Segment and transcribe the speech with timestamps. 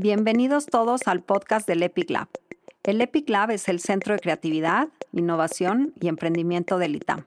[0.00, 2.28] Bienvenidos todos al podcast del Epic Lab.
[2.84, 7.26] El Epic Lab es el centro de creatividad, innovación y emprendimiento del ITAM.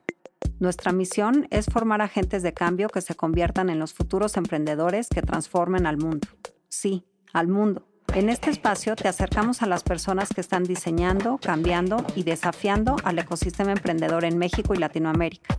[0.58, 5.20] Nuestra misión es formar agentes de cambio que se conviertan en los futuros emprendedores que
[5.20, 6.26] transformen al mundo.
[6.70, 7.04] Sí,
[7.34, 7.86] al mundo.
[8.14, 13.18] En este espacio te acercamos a las personas que están diseñando, cambiando y desafiando al
[13.18, 15.58] ecosistema emprendedor en México y Latinoamérica.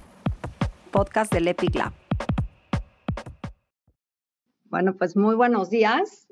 [0.89, 1.93] Podcast del Epic Lab.
[4.65, 6.23] Bueno, pues muy buenos días.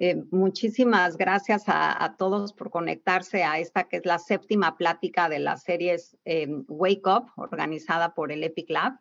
[0.00, 5.40] Eh, muchísimas gracias a, todos por conectarse a esta que es la séptima plática de
[5.40, 9.00] las series em, Wake Up, organizada por el Epic Lab.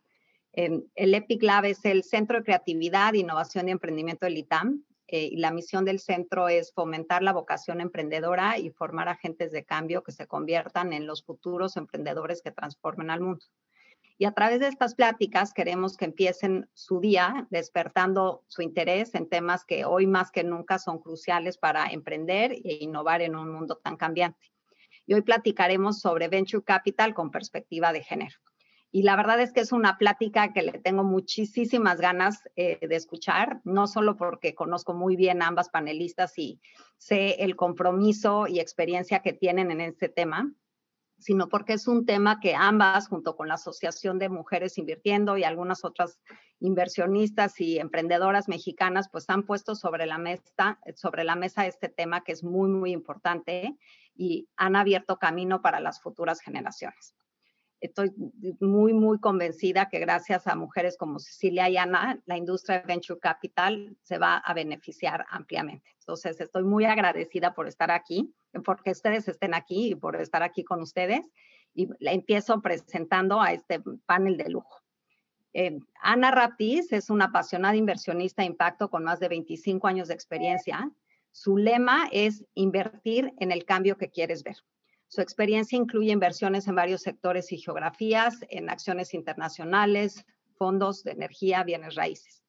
[0.53, 4.83] Em, el Epic Lab es el Centro de Creatividad, Innovación y Emprendimiento del ITAM.
[5.07, 9.63] Eh, y la misión del centro es fomentar la vocación emprendedora y formar agentes de
[9.63, 13.45] cambio que se conviertan en los futuros emprendedores que transformen al mundo.
[14.19, 19.29] Y a través de estas pláticas queremos que empiecen su día despertando su interés en
[19.29, 23.79] temas que hoy más que nunca son cruciales para emprender e innovar en un mundo
[23.83, 24.51] tan cambiante.
[25.05, 28.35] Y hoy platicaremos sobre Venture Capital con perspectiva de género.
[28.91, 32.95] Y la verdad es que es una plática que le tengo muchísimas ganas eh, de
[32.95, 36.59] escuchar, no solo porque conozco muy bien a ambas panelistas y
[36.97, 40.51] sé el compromiso y experiencia que tienen en este tema,
[41.17, 45.43] sino porque es un tema que ambas, junto con la Asociación de Mujeres Invirtiendo y
[45.43, 46.19] algunas otras
[46.59, 52.23] inversionistas y emprendedoras mexicanas, pues han puesto sobre la mesa, sobre la mesa este tema
[52.23, 53.77] que es muy, muy importante
[54.15, 57.16] y han abierto camino para las futuras generaciones
[57.79, 58.11] estoy
[58.59, 63.19] muy, muy convencida que gracias a mujeres como Cecilia y Ana, la industria de Venture
[63.19, 65.95] Capital se va a beneficiar ampliamente.
[65.99, 68.33] Entonces, estoy muy agradecida por estar aquí,
[68.65, 71.29] porque ustedes estén aquí y por estar aquí con ustedes.
[71.73, 74.81] Y la empiezo presentando a este panel de lujo.
[75.53, 80.13] Eh, Ana Raptis es una apasionada inversionista de impacto con más de 25 años de
[80.13, 80.91] experiencia.
[81.31, 84.57] Su lema es invertir en el cambio que quieres ver.
[85.09, 90.25] Su experiencia incluye inversiones en varios sectores y geografías, en acciones internacionales,
[90.57, 92.43] fondos de energía, bienes raíces.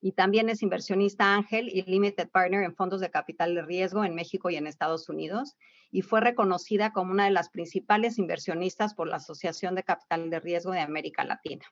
[0.00, 4.14] Y también es inversionista ángel y limited partner en fondos de capital de riesgo en
[4.14, 5.56] México y en Estados Unidos.
[5.92, 10.40] Y fue reconocida como una de las principales inversionistas por la Asociación de Capital de
[10.40, 11.66] Riesgo de América Latina.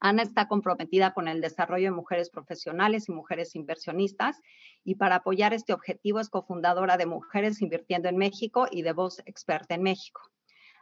[0.00, 4.40] Ana está comprometida con el desarrollo de mujeres profesionales y mujeres inversionistas
[4.84, 9.20] y para apoyar este objetivo es cofundadora de Mujeres Invirtiendo en México y de Voz
[9.26, 10.20] Experta en México.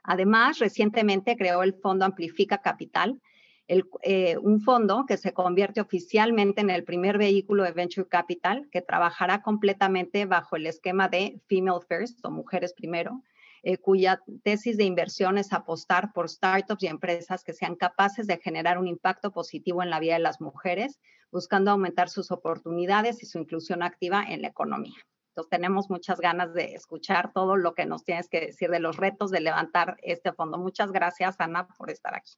[0.02, 3.20] Además, recientemente creó el Fondo Amplifica Capital,
[3.68, 8.80] eh, un fondo que se convierte oficialmente en el primer vehículo de Venture Capital que
[8.80, 13.22] trabajará completamente bajo el esquema de Female First o Mujeres Primero,
[13.68, 18.38] eh, cuya tesis de inversión es apostar por startups y empresas que sean capaces de
[18.38, 21.00] generar un impacto positivo en la vida de las mujeres,
[21.32, 24.94] buscando aumentar sus oportunidades y su inclusión activa en la economía.
[25.30, 28.98] Entonces, tenemos muchas ganas de escuchar todo lo que nos tienes que decir de los
[28.98, 30.58] retos de levantar este fondo.
[30.58, 32.34] Muchas gracias, Ana, por estar aquí.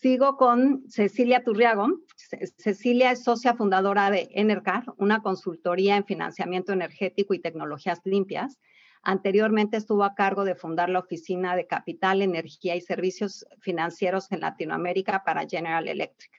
[0.00, 1.86] Sigo con Cecilia Turriago.
[2.56, 8.58] Cecilia es socia fundadora de Enercar, una consultoría en financiamiento energético y tecnologías limpias,
[9.02, 14.40] Anteriormente estuvo a cargo de fundar la Oficina de Capital, Energía y Servicios Financieros en
[14.40, 16.30] Latinoamérica para General Electric.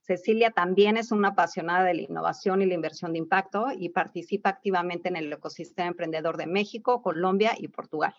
[0.00, 4.50] Cecilia también es una apasionada de la innovación y la inversión de impacto y participa
[4.50, 8.14] activamente en el ecosistema emprendedor de México, Colombia y Portugal.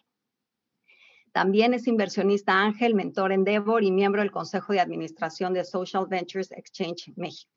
[1.32, 6.52] También es inversionista ángel, mentor Endeavor y miembro del Consejo de Administración de Social Ventures
[6.54, 7.55] Exchange México.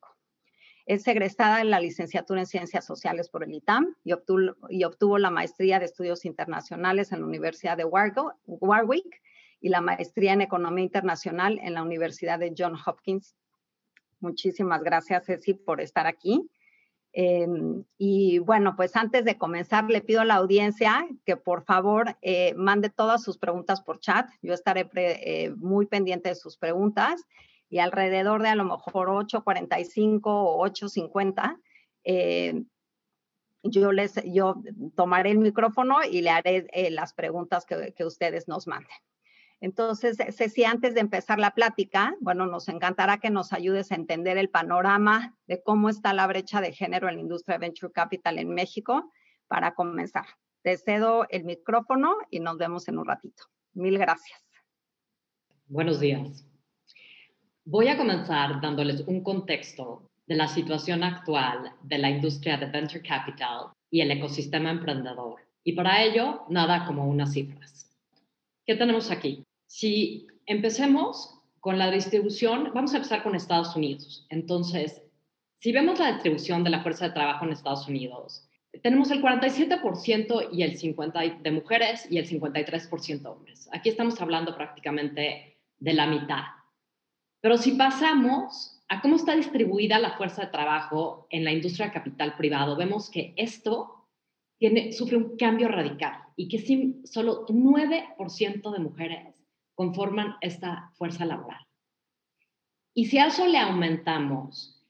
[0.89, 5.79] Es egresada en la licenciatura en Ciencias Sociales por el ITAM y obtuvo, la maestría
[5.79, 9.21] de Estudios Internacionales en la Universidad de Warwick
[9.61, 13.37] y la maestría en Economía Internacional en la Universidad de Johns Hopkins.
[14.21, 16.49] Muchísimas gracias, Ceci, por estar aquí.
[17.13, 22.17] Em, y bueno, pues antes de comenzar, le pido a la audiencia que por favor
[22.23, 24.31] eh, mande todas sus preguntas por chat.
[24.41, 27.27] Yo estaré eh, muy pendiente de sus preguntas
[27.69, 31.61] y alrededor de a lo mejor 8.45 o 8.50,
[32.05, 32.63] eh,
[33.63, 34.63] yo, les, yo
[34.97, 38.97] tomaré el micrófono y le haré eh, las preguntas que, que, ustedes nos manden.
[39.61, 44.39] Entonces, Ceci, antes de empezar la plática, bueno, nos encantará que nos ayudes a entender
[44.39, 48.39] el panorama de cómo está la brecha de género en la industria de Venture Capital
[48.39, 49.11] en México
[49.49, 50.27] para comenzar.
[50.63, 53.45] Te cedo el micrófono y nos vemos en un ratito.
[53.75, 54.41] Mil gracias.
[55.67, 56.48] Buenos días.
[57.71, 63.03] Voy a comenzar dándoles un contexto de la situación actual de la industria de venture
[63.03, 65.43] capital y el ecosistema emprendedor.
[65.65, 67.95] Y para ello, nada como unas cifras.
[68.65, 69.45] ¿Qué tenemos aquí?
[69.67, 74.27] Si empecemos con la distribución, vamos a empezar con Estados Unidos.
[74.31, 75.03] Entonces,
[75.61, 78.49] Si vemos la distribución de la fuerza de trabajo en Estados Unidos,
[78.83, 83.69] tenemos el 47% y el 50 de mujeres y el 53% hombres.
[83.73, 86.58] Aquí estamos hablando prácticamente de la mitad.
[87.41, 92.37] Pero si pasamos a cómo está distribuida la fuerza de trabajo en la industria capital
[92.37, 94.07] privado, vemos que esto
[94.59, 96.59] tiene, sufre un cambio radical y que
[97.05, 99.35] solo 9% de mujeres
[99.75, 101.65] conforman esta fuerza laboral.
[102.95, 104.85] Y si a eso le aumentamos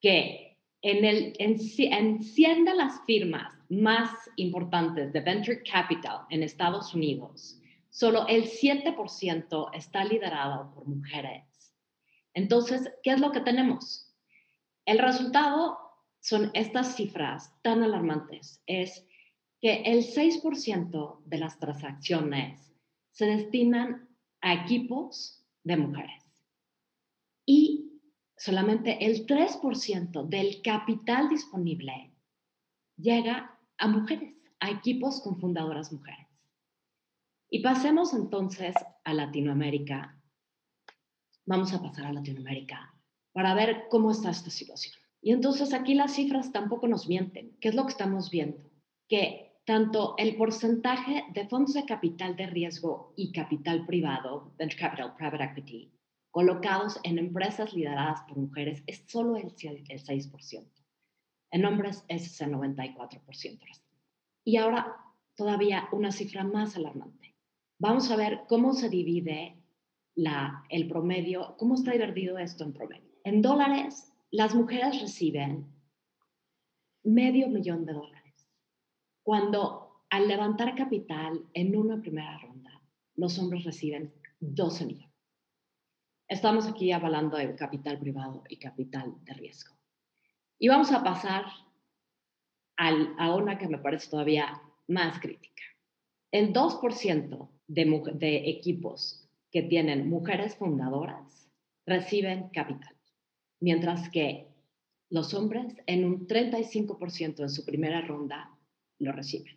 [0.00, 6.42] que en, el, en, en 100 de las firmas más importantes de venture capital en
[6.42, 7.58] Estados Unidos,
[7.88, 11.53] solo el 7% está liderado por mujeres.
[12.34, 14.14] Entonces, ¿qué es lo que tenemos?
[14.84, 15.78] El resultado
[16.20, 18.62] son estas cifras tan alarmantes.
[18.66, 19.06] Es
[19.60, 22.72] que el 6% de las transacciones
[23.12, 24.08] se destinan
[24.40, 26.24] a equipos de mujeres
[27.46, 28.00] y
[28.36, 32.12] solamente el 3% del capital disponible
[32.96, 36.26] llega a mujeres, a equipos con fundadoras mujeres.
[37.50, 40.13] Y pasemos entonces a Latinoamérica.
[41.46, 42.94] Vamos a pasar a Latinoamérica
[43.32, 44.94] para ver cómo está esta situación.
[45.20, 47.56] Y entonces aquí las cifras tampoco nos mienten.
[47.60, 48.70] ¿Qué es lo que estamos viendo?
[49.08, 55.16] Que tanto el porcentaje de fondos de capital de riesgo y capital privado, venture capital,
[55.16, 55.92] private equity,
[56.30, 60.68] colocados en empresas lideradas por mujeres es solo el, 6%.
[61.50, 63.60] En hombres es el 94%.
[64.44, 64.96] Y ahora
[65.36, 67.34] todavía una cifra más alarmante.
[67.78, 69.63] Vamos a ver cómo se divide
[70.14, 73.10] la, el promedio, cómo está dividido esto en promedio.
[73.24, 75.66] En dólares, las mujeres reciben
[77.02, 78.24] medio millón de dólares
[79.24, 82.82] cuando al levantar capital en una primera ronda,
[83.16, 85.14] los hombres reciben 12 millones.
[86.28, 89.74] Estamos aquí hablando de capital privado y capital de riesgo.
[90.58, 91.46] Y vamos a pasar
[92.76, 95.62] al, a una que me parece todavía más crítica.
[96.30, 99.23] El 2% de, de equipos
[99.54, 101.48] que tienen mujeres fundadoras
[101.86, 102.92] reciben capital,
[103.60, 104.48] mientras que
[105.10, 108.58] los hombres en un 35% en su primera ronda
[108.98, 109.56] lo reciben.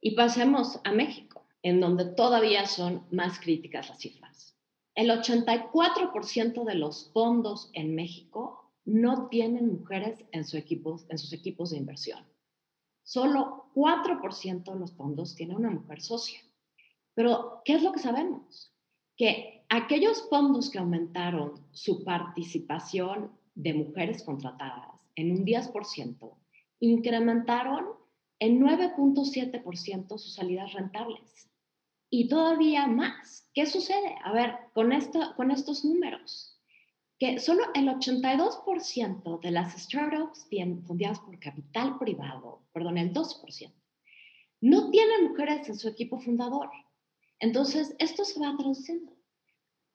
[0.00, 4.56] Y pasemos a México, en donde todavía son más críticas las cifras.
[4.94, 11.34] El 84% de los fondos en México no tienen mujeres en, su equipos, en sus
[11.34, 12.24] equipos de inversión.
[13.02, 16.40] Solo 4% de los fondos tienen una mujer socia.
[17.18, 18.72] Pero, ¿qué es lo que sabemos?
[19.16, 26.36] Que aquellos fondos que aumentaron su participación de mujeres contratadas en un 10%,
[26.78, 27.86] incrementaron
[28.38, 31.50] en 9.7% sus salidas rentables.
[32.08, 33.50] Y todavía más.
[33.52, 34.14] ¿Qué sucede?
[34.22, 36.56] A ver, con, esto, con estos números,
[37.18, 40.46] que solo el 82% de las startups
[40.86, 43.72] fundadas por capital privado, perdón, el 2%,
[44.60, 46.70] no tienen mujeres en su equipo fundador.
[47.40, 49.12] Entonces, esto se va traduciendo.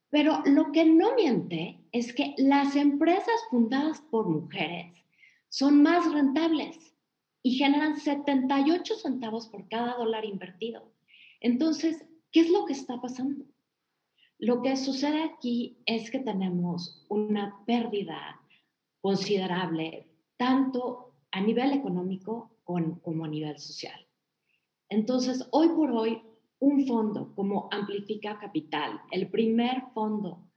[0.09, 4.93] Pero lo que no miente es que las empresas fundadas por mujeres
[5.49, 6.93] son más rentables
[7.41, 10.91] y generan 78 centavos por cada dólar invertido.
[11.41, 13.45] Entonces, ¿qué es lo que está pasando?
[14.39, 18.39] Lo que sucede aquí es que tenemos una pérdida
[19.01, 20.07] considerable,
[20.37, 24.07] tanto a nivel económico como a nivel social.
[24.89, 26.21] Entonces, hoy por hoy,
[26.63, 30.49] un fondo como Amplifica Capital, el primer fondo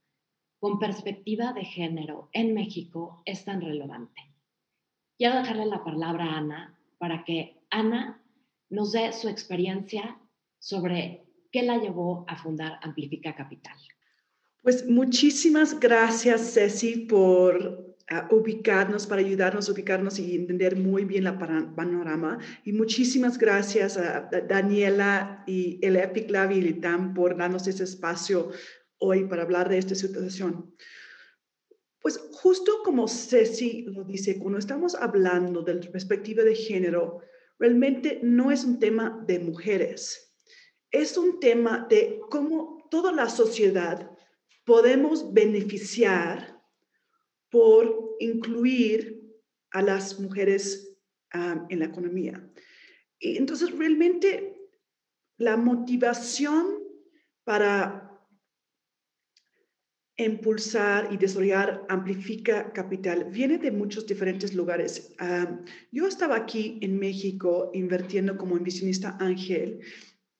[0.60, 4.20] con perspectiva de género en México, es tan relevante.
[5.18, 8.22] Quiero dejarle la palabra a Ana para que Ana
[8.70, 10.16] nos dé su experiencia
[10.60, 13.76] sobre qué la llevó a fundar Amplifica Capital.
[14.62, 21.25] Pues muchísimas gracias, Ceci, por ah, ubicarnos, para ayudarnos a ubicarnos y entender muy bien
[21.25, 22.38] la panorama.
[22.64, 26.80] Y muchísimas gracias a Daniela y el Epic Lab y
[27.14, 28.50] por darnos ese espacio
[28.98, 30.75] hoy para hablar de esta situación.
[32.00, 37.20] Pues justo como Ceci lo dice, cuando estamos hablando de la perspectiva de género,
[37.58, 40.32] realmente no es un tema de mujeres,
[40.92, 44.10] es un tema de cómo toda la sociedad
[44.64, 46.55] podemos beneficiar
[47.50, 49.22] por incluir
[49.70, 50.96] a las mujeres
[51.32, 52.50] en la economía.
[53.18, 54.56] Y entonces realmente
[55.38, 56.66] la motivación
[57.44, 58.06] para
[60.16, 65.14] impulsar y desarrollar Amplifica Capital viene de muchos diferentes lugares.
[65.92, 69.80] yo estaba aquí en México invirtiendo como inversionista ángel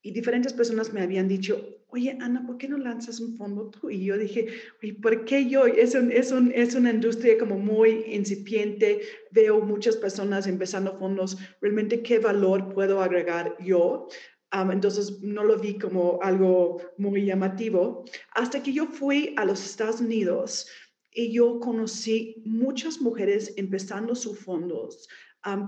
[0.01, 3.91] y diferentes personas me habían dicho, oye, Ana, ¿por qué no lanzas un fondo tú?
[3.91, 4.49] Y yo dije,
[4.83, 5.67] oye, ¿por qué yo?
[5.67, 9.01] Es, un, es, un, es una industria como muy incipiente,
[9.31, 14.09] veo muchas personas empezando fondos, realmente qué valor puedo agregar yo.
[14.53, 20.01] entonces no lo vi como algo muy llamativo, hasta que yo fui a los Estados
[20.01, 20.67] Unidos
[21.13, 25.09] y yo conocí muchas mujeres empezando sus fondos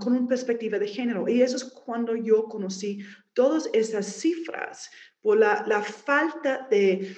[0.01, 1.27] con una perspectiva de género.
[1.27, 2.99] Y eso es cuando yo conocí
[3.33, 4.89] todas esas cifras
[5.21, 7.15] por la, falta de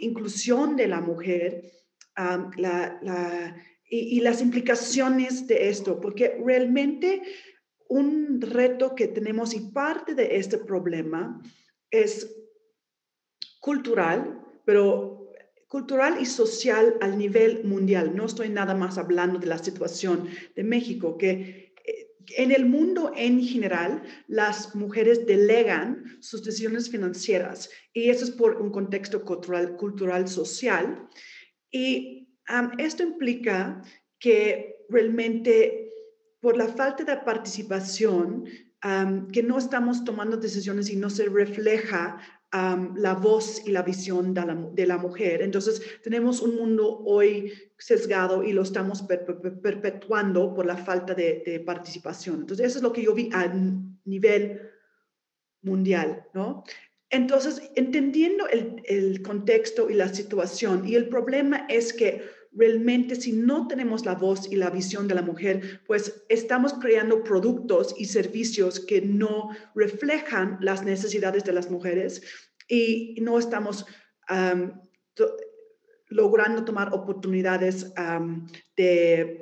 [0.00, 1.72] inclusión de la mujer
[3.88, 7.22] y, y las implicaciones de esto, porque realmente
[7.88, 11.42] un reto que tenemos y parte de este problema
[11.90, 12.36] es
[13.60, 15.20] cultural, pero
[15.70, 18.14] cultural y social al nivel mundial.
[18.16, 21.69] No estoy nada más hablando de la situación de México, que
[22.36, 28.60] en el mundo en general, las mujeres delegan sus decisiones financieras y eso es por
[28.60, 31.08] un contexto cultural, cultural social.
[31.70, 32.28] Y
[32.78, 33.82] esto implica
[34.18, 35.90] que realmente
[36.40, 38.44] por la falta de participación,
[39.32, 42.18] que no estamos tomando decisiones y no se refleja
[42.52, 45.42] la voz y la visión de la, mujer.
[45.42, 52.40] Entonces, tenemos un mundo hoy sesgado y lo estamos perpetuando por la falta de, participación.
[52.40, 53.52] Entonces, eso es lo que yo vi a
[54.04, 54.60] nivel
[55.62, 56.64] mundial, ¿no?
[57.08, 63.32] Entonces, entendiendo el, el contexto y la situación, y el problema es que realmente si
[63.32, 68.06] no tenemos la voz y la visión de la mujer, pues estamos creando productos y
[68.06, 72.22] servicios que no reflejan las necesidades de las mujeres
[72.68, 73.86] y no estamos
[76.08, 77.92] logrando tomar oportunidades
[78.76, 79.40] de,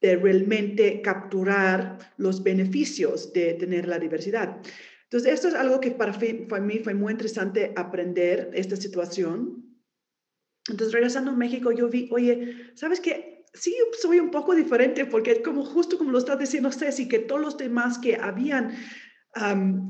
[0.00, 4.60] de, realmente capturar los beneficios de tener la diversidad.
[5.04, 6.12] Entonces, esto es algo que para,
[6.48, 9.65] para mí fue muy interesante aprender esta situación
[10.68, 13.44] entonces, regresando a México, yo vi, oye, ¿sabes qué?
[13.54, 17.40] Sí, soy un poco diferente porque como justo como lo estás diciendo Ceci, que todos
[17.40, 18.76] los demás que habían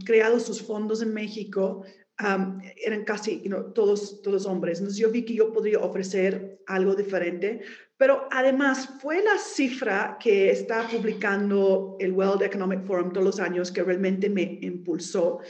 [0.05, 1.85] creado sus fondos en México
[2.19, 3.43] eran casi
[3.75, 4.79] todos, todos hombres.
[4.79, 7.63] Entonces yo vi que yo podría ofrecer algo diferente,
[7.97, 13.73] pero además fue la cifra que está publicando el World Economic Forum todos los años
[13.73, 15.41] que realmente me impulsó.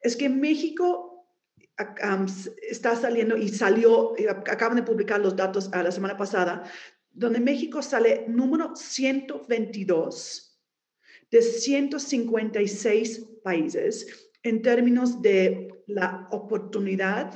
[0.00, 1.11] Es que México
[2.68, 6.64] está saliendo y salió, eh, acaban de publicar los datos a la semana pasada,
[7.10, 10.60] donde México sale número 122
[11.30, 17.32] de 156 países en términos de la oportunidad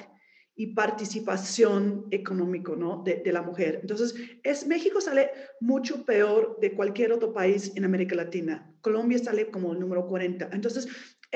[0.59, 3.03] y participación económico ¿no?
[3.03, 3.79] de, de, la mujer.
[3.83, 8.75] Entonces, es, México sale mucho peor de cualquier otro país en América Latina.
[8.81, 10.49] Colombia sale como el número 40.
[10.53, 10.89] Entonces,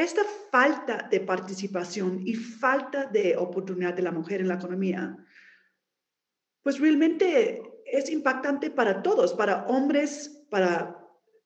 [0.02, 5.16] esta falta de participación y falta de oportunidad de la mujer en la economía,
[6.62, 10.96] pues realmente es impactante para todos, para hombres, para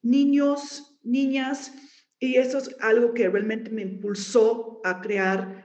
[0.02, 1.73] niños, niñas,
[2.18, 5.64] y eso es algo que realmente me impulsó a crear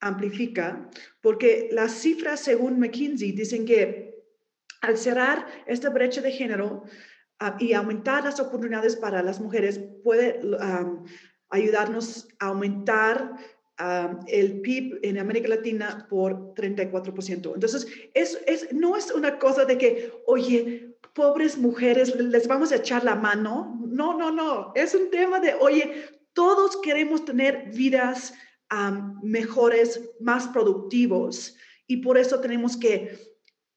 [0.00, 0.90] Amplifica,
[1.22, 4.22] porque las cifras según McKinsey dicen que
[4.82, 6.84] al cerrar esta brecha de género
[7.38, 10.40] ah, y aumentar las oportunidades para las mujeres, puede
[11.50, 13.36] ayudarnos a aumentar
[14.28, 17.54] el PIB en América Latina por 34%.
[17.54, 22.76] Entonces, es, es, no es una cosa de que, oye, pobres mujeres, les vamos a
[22.76, 23.80] echar la mano.
[23.86, 24.72] No, no, no.
[24.74, 28.34] Es un tema de, oye, todos queremos tener vidas
[29.22, 33.18] mejores, más productivos, y por eso tenemos que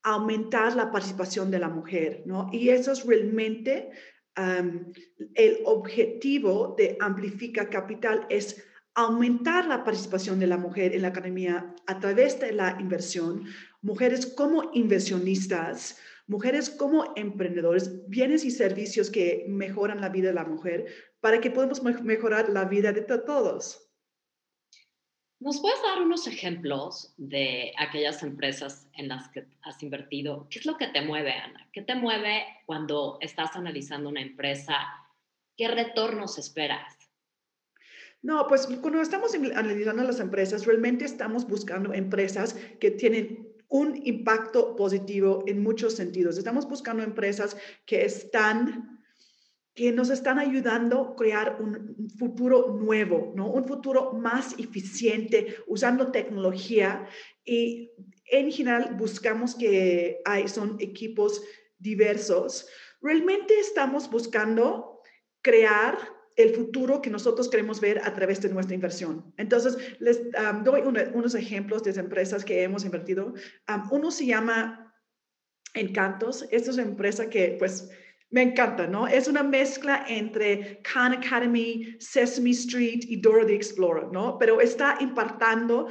[0.04, 2.50] aumentar la participación de la mujer, ¿no?
[2.52, 3.92] Y eso es realmente
[4.38, 8.64] el objetivo de Amplifica Capital es
[8.94, 13.46] aumentar la participación de la mujer en la economía a través de la inversión,
[13.82, 20.46] mujeres como inversionistas, mujeres como emprendedores, bienes y servicios que mejoran la vida de la
[20.46, 20.86] mujer
[21.20, 23.87] para que podamos mejorar la vida de todos.
[25.40, 30.48] ¿Nos puedes dar unos ejemplos de aquellas empresas en las que has invertido?
[30.50, 31.70] ¿Qué es lo que te mueve, Ana?
[31.72, 34.76] ¿Qué te mueve cuando estás analizando una empresa?
[35.56, 36.98] ¿Qué retornos esperas?
[38.24, 44.76] No, pues cuando estamos analizando las empresas, realmente estamos buscando empresas que tienen un impacto
[44.76, 46.40] positivo en muchos sentidos.
[46.40, 48.97] Estamos buscando empresas que están
[49.78, 53.48] que nos están ayudando a crear un futuro nuevo, ¿no?
[53.48, 57.08] Un futuro más eficiente usando tecnología
[57.46, 57.92] y
[58.26, 61.44] en general buscamos que hay, son equipos
[61.78, 62.68] diversos.
[63.04, 65.00] Realmente estamos buscando
[65.44, 65.96] crear
[66.36, 69.32] el futuro que nosotros queremos ver a través de nuestra inversión.
[69.38, 70.22] Entonces, les
[70.64, 70.82] doy
[71.14, 73.36] unos ejemplos de empresas que hemos invertido.
[73.92, 74.92] uno se llama
[75.76, 76.48] Encantos.
[76.50, 77.92] Esta es una empresa que, pues,
[78.30, 79.08] me encanta, ¿no?
[79.08, 84.38] Es una mezcla entre Khan Academy, Sesame Street y Dora the Explorer, ¿no?
[84.38, 85.88] Pero está impartiendo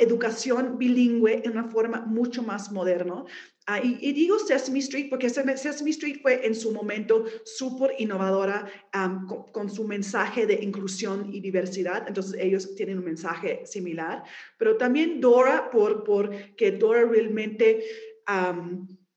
[0.00, 3.24] educación bilingüe en una forma mucho más moderna.
[3.66, 8.66] Ah, y, digo Sesame Street porque Sesame Street fue en su momento súper innovadora
[9.52, 12.04] con, su mensaje de inclusión y diversidad.
[12.06, 14.22] Entonces ellos tienen un mensaje similar.
[14.58, 17.84] Pero también Dora, por, por que Dora realmente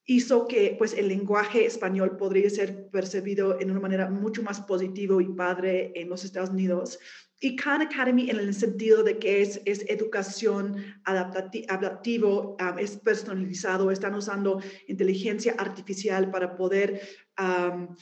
[0.08, 5.22] hizo que pues, el lenguaje español podría ser percibido en una manera mucho más positiva
[5.22, 6.98] y padre en los Estados Unidos.
[7.40, 13.92] Y Khan Academy en el sentido de que es, es educación adaptativo, um, es personalizado,
[13.92, 17.02] están usando inteligencia artificial para poder
[17.38, 17.96] um,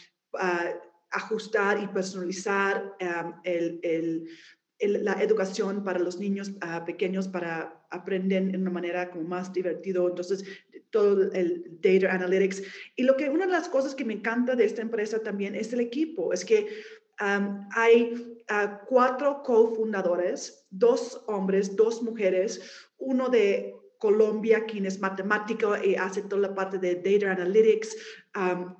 [1.11, 8.43] ajustar y personalizar um, el, el, la educación para los niños uh, pequeños para aprender
[8.43, 10.07] en una manera como más divertido.
[10.07, 10.45] Entonces,
[10.95, 12.63] todo el data analytics.
[12.95, 15.73] Y lo que una de las cosas que me encanta de esta empresa también es
[15.73, 16.67] el equipo, es que
[17.17, 18.13] hay
[18.49, 22.61] uh, cuatro cofundadores, dos hombres, dos mujeres,
[22.97, 27.97] uno de Colombia, quien es matemático y hace toda la parte de data analytics,
[28.35, 28.75] um,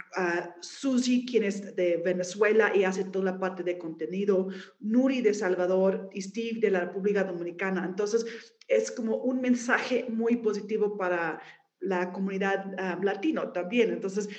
[0.62, 4.48] Suzy, quien es de Venezuela y hace toda la parte de contenido,
[4.80, 7.86] Nuri de Salvador y Steve de la República Dominicana.
[7.86, 8.26] Entonces,
[8.68, 11.42] es como un mensaje muy positivo para
[11.80, 13.92] la comunidad uh, latino también.
[13.92, 14.30] Entonces,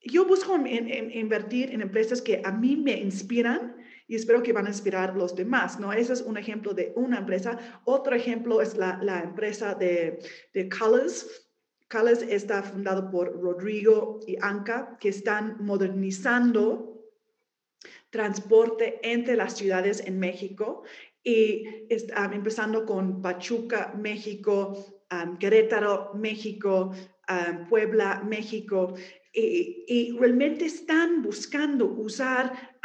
[0.00, 3.76] yo busco invertir en empresas que a mí me inspiran
[4.06, 5.92] y espero que van a inspirar los demás, ¿no?
[5.92, 7.58] Ese es un ejemplo de una empresa.
[7.84, 10.20] Otro ejemplo es la, la empresa de,
[10.54, 11.48] de Colors.
[11.90, 16.96] Colors está fundado por Rodrigo y Anca, que están modernizando
[18.10, 20.84] transporte entre las ciudades en México
[21.22, 24.95] y está, empezando con Pachuca, México,
[25.38, 26.92] Querétaro, México,
[27.68, 28.94] Puebla, México,
[29.32, 32.78] y, realmente están buscando usar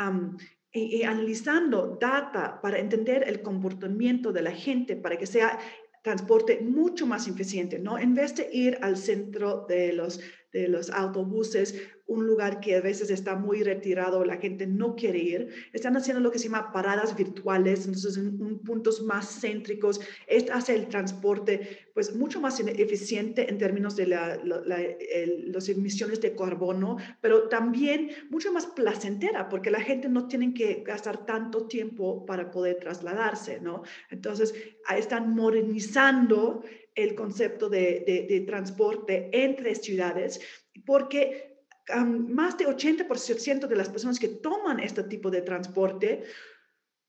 [0.72, 5.60] y, analizando data para entender el comportamiento de la gente, para que sea
[6.04, 7.98] transporte mucho más eficiente, ¿no?
[7.98, 10.20] En vez de ir al centro de los
[10.54, 11.76] de los autobuses,
[12.12, 15.50] un lugar que a veces está muy retirado, la gente no quiere ir.
[15.72, 20.02] Están haciendo lo que se llama paradas virtuales, entonces en, puntos más céntricos.
[20.28, 26.98] Esto hace el transporte pues mucho más eficiente en términos de las emisiones de carbono,
[27.22, 32.52] pero también mucho más placentera porque la gente no tiene que gastar tanto tiempo para
[32.52, 33.84] poder trasladarse, ¿no?
[34.10, 34.54] Entonces,
[34.98, 36.64] están modernizando
[36.96, 40.40] el concepto de, transporte entre ciudades,
[40.86, 41.64] porque
[42.06, 46.24] más de 80% de las personas que toman este tipo de transporte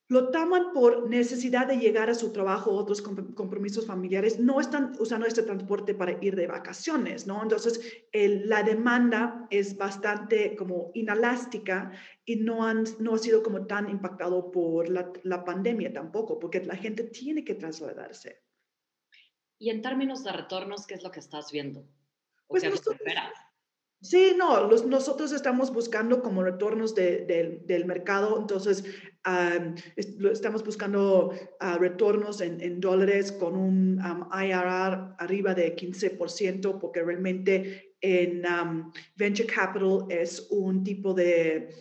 [0.09, 4.93] lo toman por necesidad de llegar a su trabajo o otros compromisos familiares, no están
[4.99, 7.27] usando este transporte para ir de vacaciones.
[7.27, 7.81] Entonces,
[8.13, 11.93] la demanda es bastante como inelástica
[12.27, 16.77] y no, han, no ha sido como tan impactado por la pandemia tampoco, porque la
[16.77, 18.43] gente tiene que trasladarse.
[19.63, 21.87] Y en términos de retornos, ¿qué es lo que estás viendo?
[22.49, 22.99] pues nosotros,
[24.01, 28.85] Sí, no, nosotros estamos buscando como retornos del mercado, entonces
[30.33, 38.43] estamos buscando ah, retornos en, dólares con un IRR arriba de 15%, porque realmente en
[39.15, 41.73] venture capital es un tipo de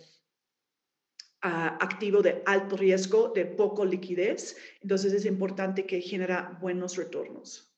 [1.42, 7.71] ah, activo de alto riesgo, de poco liquidez, entonces es importante que genera buenos retornos.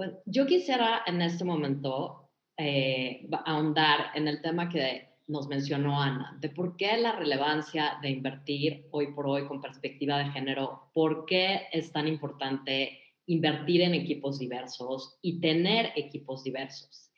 [0.00, 6.38] Bueno, yo quisiera en este momento eh, ahondar en el tema que nos mencionó Ana,
[6.40, 11.26] de por qué la relevancia de invertir hoy por hoy con perspectiva de género, por
[11.26, 17.12] qué es tan importante invertir en equipos diversos y tener equipos diversos.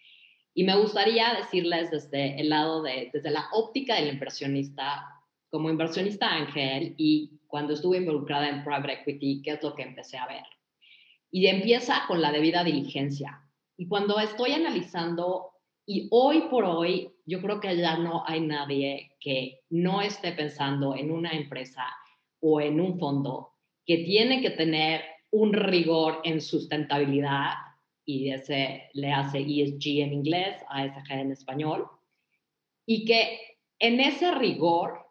[0.53, 5.07] Y me gustaría decirles desde el lado de, desde la óptica del inversionista,
[5.51, 10.19] como inversionista ángel y cuando estuve involucrada en private equity, qué es lo que empecé
[10.19, 10.43] a ver
[11.33, 13.43] y empieza con la debida diligencia.
[13.77, 15.53] Y cuando estoy analizando,
[15.87, 20.95] y hoy por hoy, yo creo que ya no hay nadie que no esté pensando
[20.95, 21.87] en una empresa
[22.41, 27.55] o en un fondo que tiene que tener un rigor en sustentabilidad,
[28.05, 31.87] y ese le hace ESG en inglés, ASG en español,
[32.85, 33.39] y que
[33.79, 35.07] en ese rigor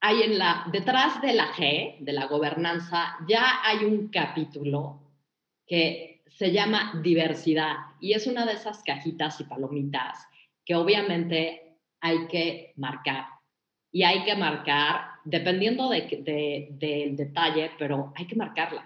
[0.00, 4.99] hay en la, detrás de la G, de la gobernanza, ya hay un capítulo
[5.70, 10.26] que se llama diversidad y es una de esas cajitas y palomitas
[10.64, 13.26] que obviamente hay que marcar.
[13.92, 18.84] y hay que marcar, dependiendo de, del detalle, pero hay que marcarla.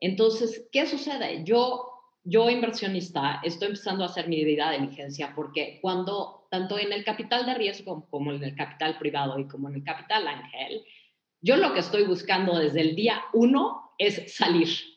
[0.00, 1.44] Entonces, ¿qué sucede?
[1.44, 1.88] Yo,
[2.24, 7.46] yo inversionista, estoy empezando a hacer mi debida diligencia porque cuando, tanto en el capital
[7.46, 10.84] de riesgo como en el capital privado y como en el capital ángel,
[11.40, 14.93] yo lo que estoy buscando desde el día uno es salir.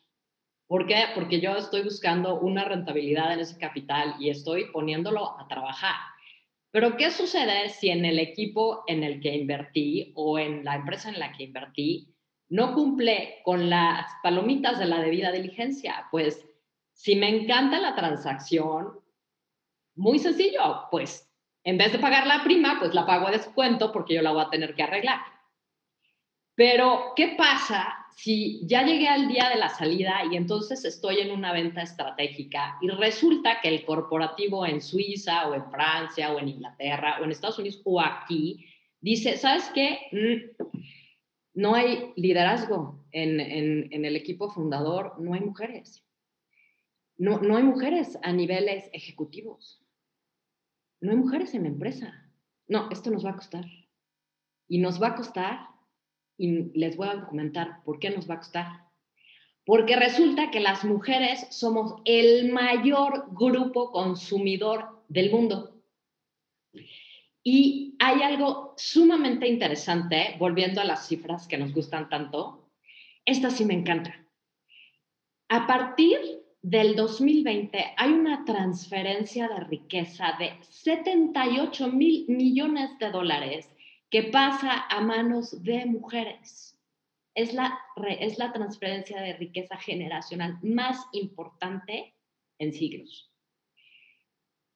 [0.68, 1.06] ¿Por qué?
[1.16, 5.96] Porque yo estoy buscando una rentabilidad en ese capital y estoy poniéndolo a trabajar.
[6.72, 11.10] Pero ¿qué sucede si en el equipo en el que invertí o en la empresa
[11.10, 12.14] en la que invertí
[12.50, 16.08] no cumple con las palomitas de la debida diligencia?
[16.12, 16.46] Pues
[16.92, 19.00] si me encanta la transacción,
[19.96, 21.32] muy sencillo, pues
[21.64, 24.44] en vez de pagar la prima, pues la pago a descuento porque yo la voy
[24.44, 25.20] a tener que arreglar.
[26.56, 31.30] Pero, ¿qué pasa si ya llegué al día de la salida y entonces estoy en
[31.30, 36.48] una venta estratégica y resulta que el corporativo en Suiza o en Francia o en
[36.48, 38.66] Inglaterra o en Estados Unidos o aquí
[39.02, 40.00] dice, ¿sabes qué?
[40.12, 40.64] Mm,
[41.54, 46.04] no hay liderazgo en, el equipo fundador, no hay mujeres.
[47.18, 49.86] No, no hay mujeres a niveles ejecutivos.
[51.02, 52.32] No hay mujeres en la empresa.
[52.68, 53.66] No, esto nos va a costar.
[54.68, 55.77] Y nos va a costar
[56.38, 58.68] y les voy a comentar por qué nos va a costar.
[59.66, 65.82] Porque resulta que las mujeres somos el mayor grupo consumidor del mundo.
[67.44, 72.70] Y hay algo sumamente interesante, volviendo a las cifras que nos gustan tanto.
[73.26, 74.16] Esta sí me encanta.
[75.50, 76.20] A partir
[76.62, 83.70] del 2020 hay una transferencia de riqueza de 78 mil millones de dólares
[84.10, 86.80] que pasa a manos de mujeres.
[87.36, 87.78] Es la,
[88.20, 92.16] es la transferencia de riqueza generacional más importante
[92.58, 93.32] en siglos.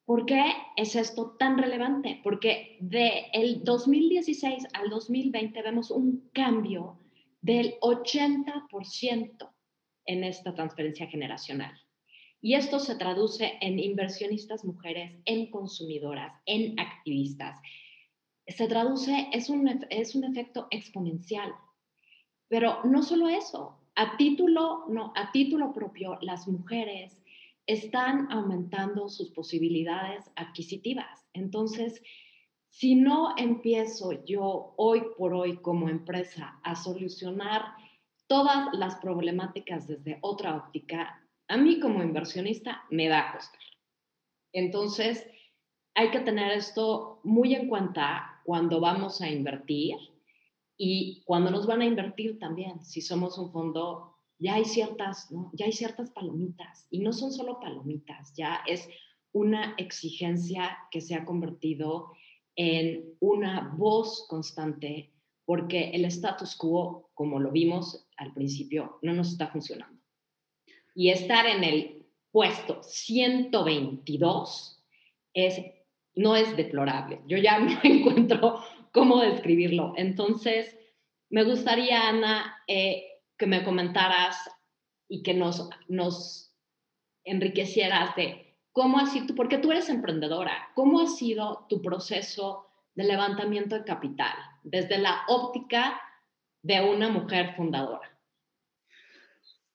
[0.05, 0.43] ¿Por qué
[0.75, 2.19] es esto tan relevante?
[2.23, 6.99] Porque de el 2016 al 2020 vemos un cambio
[7.41, 9.49] del 80%
[10.05, 11.73] en esta transferencia generacional.
[12.41, 17.59] Y esto se traduce en inversionistas mujeres, en consumidoras, en activistas,
[18.47, 21.53] se traduce, es un, es un efecto exponencial.
[22.47, 27.21] Pero no solo eso, a título, no, a título propio, las mujeres
[27.67, 31.25] están aumentando sus posibilidades adquisitivas.
[31.33, 32.01] Entonces,
[32.69, 37.63] si no empiezo yo hoy por hoy como empresa a solucionar
[38.27, 43.61] todas las problemáticas desde otra óptica, a mí como inversionista me va a costar.
[44.53, 45.27] Entonces,
[45.93, 49.97] hay que tener esto muy en cuenta cuando vamos a invertir
[50.77, 52.83] y cuando nos van a invertir también.
[52.83, 57.59] Si somos un fondo, ya hay ciertas, ya hay ciertas palomitas y no son solo
[57.59, 58.89] palomitas, ya es
[59.33, 62.13] una exigencia que se ha convertido
[62.55, 65.11] en una voz constante
[65.45, 69.99] porque el status quo, como lo vimos al principio, no nos está funcionando.
[70.95, 74.83] Y estar en el puesto 122
[75.33, 75.61] es
[76.15, 77.21] no es deplorable.
[77.27, 79.93] Yo ya no encuentro cómo describirlo.
[79.97, 80.77] Entonces,
[81.29, 83.03] me gustaría, Ana, eh,
[83.37, 84.37] que me comentaras
[85.07, 86.53] y que nos, nos
[87.23, 93.05] enriquecieras de cómo ha sido, porque tú eres emprendedora, cómo ha sido tu proceso de
[93.05, 95.99] levantamiento de capital desde la óptica
[96.61, 98.10] de una mujer fundadora.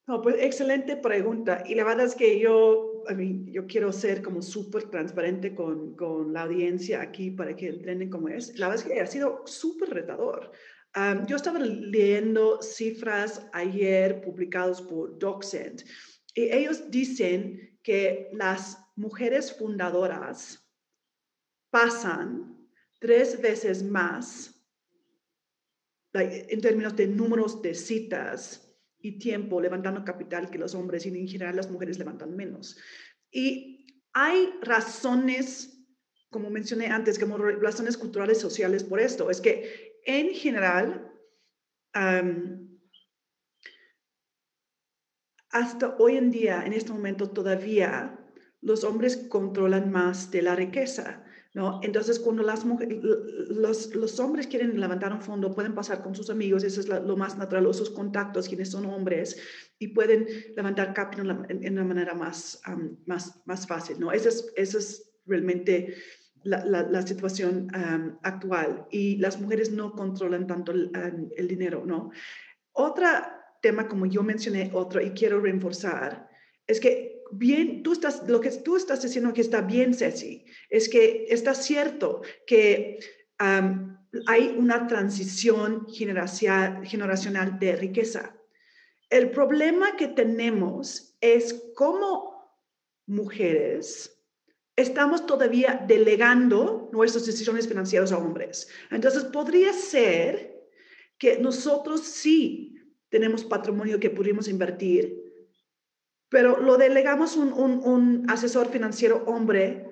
[0.07, 1.65] No, pues excelente pregunta.
[1.67, 3.03] Y la verdad es que yo,
[3.47, 8.29] yo quiero ser como súper transparente con, con, la audiencia aquí para que entiendan cómo
[8.29, 8.57] es.
[8.57, 10.53] La verdad es que ha sido súper retador.
[11.27, 15.85] yo estaba leyendo cifras ayer publicados por DocSend
[16.35, 20.65] y ellos dicen que las mujeres fundadoras
[21.71, 22.69] pasan
[23.01, 24.55] tres veces más
[26.15, 28.66] en términos de números de citas
[28.99, 32.79] y tiempo levantando capital que los hombres y en general las mujeres levantan menos.
[33.31, 35.87] Y hay razones,
[36.31, 39.31] como mencioné antes, como razones culturales, sociales por esto.
[39.31, 41.13] Es que en general,
[45.51, 48.19] hasta hoy en día, en este momento todavía,
[48.63, 51.26] los hombres controlan más de la riqueza.
[51.57, 51.81] ¿No?
[51.83, 56.83] Entonces, cuando las los, hombres quieren levantar un fondo, pueden pasar con sus amigos, eso
[56.83, 59.41] es lo más natural, o sus contactos, quienes son hombres,
[59.79, 62.61] y pueden levantar capital en, una manera más,
[63.07, 64.13] más, más fácil, ¿no?
[64.13, 65.95] Esa es, esa es realmente
[66.43, 67.69] la, la, situación
[68.23, 70.91] actual, y las mujeres no controlan tanto el,
[71.39, 72.11] el dinero, ¿no?
[72.73, 73.07] Otro
[73.63, 76.29] tema, como yo mencioné, otro, y quiero reforzar,
[76.67, 80.89] es que bien, tú estás, lo que tú estás diciendo que está bien, Ceci, es
[80.89, 82.99] que está cierto que
[83.39, 88.37] hay una transición generacional de riqueza.
[89.11, 92.37] El problema que tenemos es cómo
[93.07, 94.17] mujeres
[94.77, 98.69] estamos todavía delegando nuestras decisiones financieras a hombres.
[98.91, 100.69] Entonces, podría ser
[101.19, 102.77] que nosotros sí
[103.09, 105.26] tenemos patrimonio que pudimos invertir,
[106.37, 109.89] pero lo delegamos un, un, un asesor financiero hombre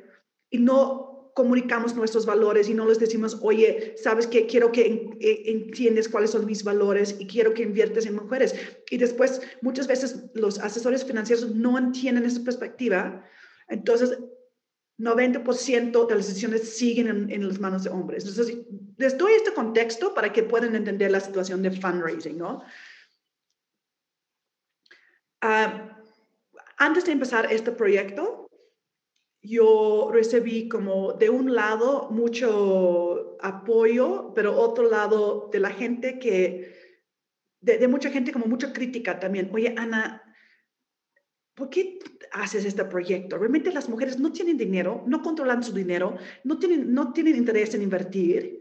[0.50, 5.09] y no comunicamos nuestros valores y no les decimos, oye, sabes que quiero que
[5.46, 8.54] entiendes cuáles son mis valores y quiero que inviertes en mujeres.
[8.90, 13.24] Y después, muchas veces los asesores financieros no entienden esa perspectiva.
[13.68, 14.18] Entonces,
[14.98, 18.26] 90% de las decisiones siguen en, las manos de hombres.
[18.26, 18.59] Entonces,
[18.98, 22.62] les doy este contexto para que puedan entender la situación de fundraising, ¿no?
[25.40, 25.93] Ah,
[26.85, 28.49] antes de empezar este proyecto,
[29.42, 36.75] yo recibí como de un lado mucho apoyo, pero otro lado de la gente que,
[37.61, 39.51] de, mucha gente como mucha crítica también.
[39.53, 40.23] Oye, Ana,
[41.55, 41.99] ¿por qué
[42.33, 43.38] haces este proyecto?
[43.38, 47.75] Realmente las mujeres no tienen dinero, no controlan su dinero, no tienen, no tienen interés
[47.75, 48.61] en invertir.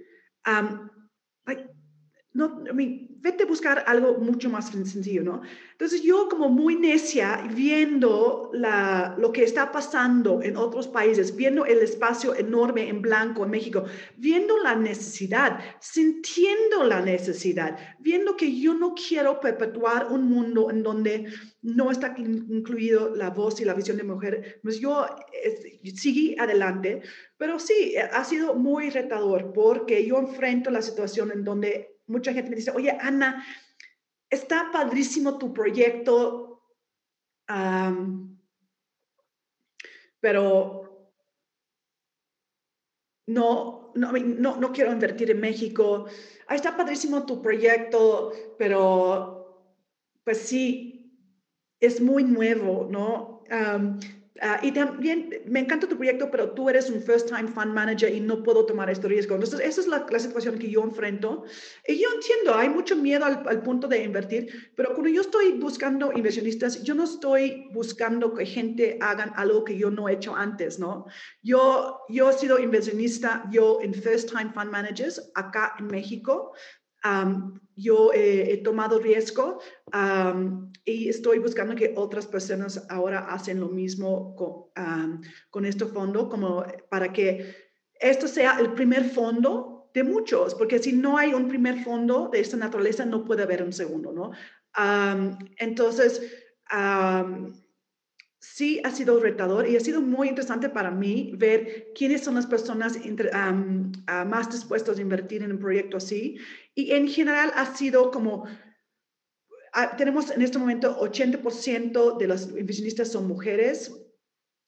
[2.33, 5.41] No, I vete a buscar algo mucho más sencillo, ¿no?
[5.71, 11.65] Entonces yo como muy necia, viendo la, lo que está pasando en otros países, viendo
[11.65, 13.85] el espacio enorme en blanco en México,
[14.17, 20.83] viendo la necesidad, sintiendo la necesidad, viendo que yo no quiero perpetuar un mundo en
[20.83, 21.27] donde
[21.61, 25.05] no está incluido la voz y la visión de mujer, pues yo
[25.95, 27.01] seguí adelante,
[27.37, 32.49] pero sí, ha sido muy retador porque yo enfrento la situación en donde mucha gente
[32.49, 33.45] me dice, oye, Ana,
[34.29, 36.61] está padrísimo tu proyecto,
[40.19, 40.83] pero
[43.27, 44.11] no, no,
[44.57, 46.05] no, quiero invertir en México.
[46.47, 49.71] Ah, está padrísimo tu proyecto, pero
[50.23, 51.19] pues sí,
[51.79, 53.43] es muy nuevo, ¿no?
[54.41, 58.11] Ah, y también me encanta tu proyecto, pero tú eres un first time fund manager
[58.11, 59.35] y no puedo tomar este riesgo.
[59.35, 61.43] Entonces, esa es la, situación que yo enfrento.
[61.87, 65.51] Y yo entiendo, hay mucho miedo al, al, punto de invertir, pero cuando yo estoy
[65.59, 70.35] buscando inversionistas, yo no estoy buscando que gente hagan algo que yo no he hecho
[70.35, 71.05] antes, ¿no?
[71.43, 76.53] Yo, yo he sido inversionista, yo en first time fund managers acá en México
[77.75, 79.59] yo he tomado riesgo
[80.85, 86.65] y estoy buscando que otras personas ahora hacen lo mismo con, con este fondo, como
[86.89, 87.55] para que
[87.99, 92.39] esto sea el primer fondo de muchos, porque si no hay un primer fondo de
[92.39, 94.31] esta naturaleza, no puede haber un segundo, ¿no?
[95.57, 96.21] entonces,
[98.43, 102.45] sí ha sido retador y ha sido muy interesante para mí ver quiénes son las
[102.45, 102.99] personas
[104.25, 106.37] más dispuestas a invertir en un proyecto así.
[106.75, 108.45] Y en general ha sido como,
[109.71, 113.97] ah, tenemos en este momento 80% de los inversionistas son mujeres,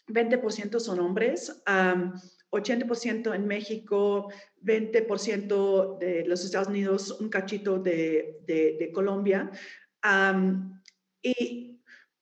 [0.08, 1.62] 20% son hombres.
[1.66, 4.32] 80% en México,
[4.64, 9.52] 20% de los Estados Unidos, un cachito de, de, Colombia.
[11.22, 11.75] y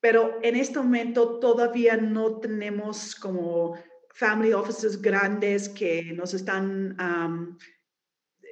[0.04, 3.78] pero en este momento todavía no tenemos como
[4.10, 6.98] family offices grandes que nos están,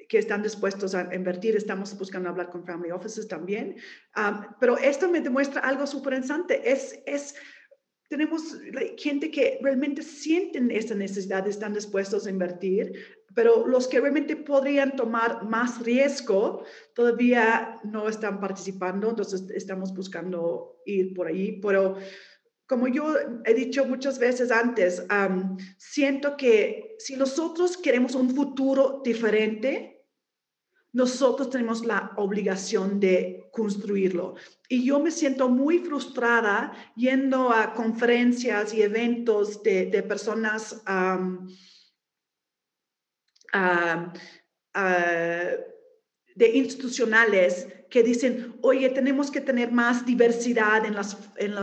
[0.08, 1.58] que están dispuestos a invertir.
[1.58, 3.76] Estamos buscando hablar con family offices también.
[4.62, 6.72] pero esto me demuestra algo súper interesante.
[6.72, 7.36] Es, es,
[8.12, 8.58] tenemos
[8.98, 12.92] gente que realmente sienten esa necesidad, están dispuestos a invertir,
[13.34, 20.82] pero los que realmente podrían tomar más riesgo todavía no están participando, entonces estamos buscando
[20.86, 21.96] ir por ahí, pero
[22.68, 25.06] como yo he dicho muchas veces antes,
[25.78, 29.91] siento que si nosotros queremos un futuro diferente,
[30.94, 34.36] nosotros tenemos la obligación de construirlo.
[34.68, 40.82] Y yo me siento muy frustrada yendo a conferencias y eventos de, de personas
[46.36, 51.56] de institucionales que dicen, oye, tenemos que tener más diversidad en, las, en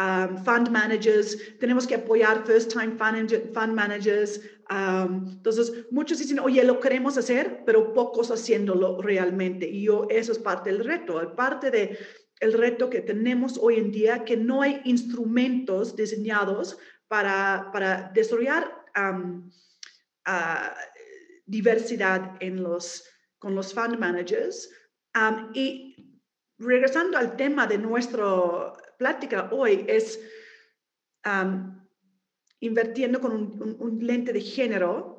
[0.00, 4.40] los fund managers, tenemos que apoyar first time fund, managers.
[4.70, 9.68] entonces, muchos dicen, oye, lo queremos hacer, pero pocos haciéndolo realmente.
[9.68, 11.98] Y yo, eso es parte del reto, parte de
[12.40, 18.80] el reto que tenemos hoy en día, que no hay instrumentos diseñados para, para desarrollar
[21.44, 23.04] diversidad en los,
[23.38, 24.70] con los fund managers.
[25.52, 25.96] y
[26.58, 30.20] regresando al tema de nuestra plática hoy, es
[32.60, 35.16] invirtiendo con un, lente de género.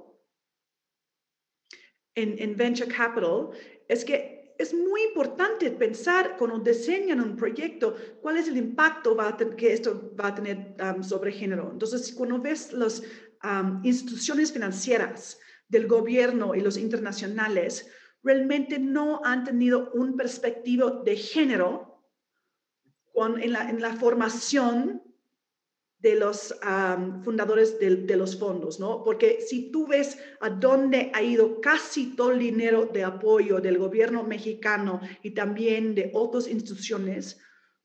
[2.16, 3.50] en, en venture capital
[3.88, 9.36] es que es muy importante pensar cuando diseñan un proyecto cuál es el impacto va
[9.36, 11.70] que esto va a tener um, sobre género.
[11.72, 13.02] Entonces, cuando ves las
[13.44, 17.90] um, instituciones financieras del gobierno y los internacionales,
[18.22, 21.91] realmente no han tenido un perspectivo de género
[23.22, 25.04] con, en, la, en la formación
[26.00, 26.56] de los
[27.24, 29.04] fundadores de, los fondos, ¿no?
[29.04, 33.78] Porque si tú ves a dónde ha ido casi todo el dinero de apoyo del
[33.78, 37.40] gobierno mexicano y también de otras instituciones,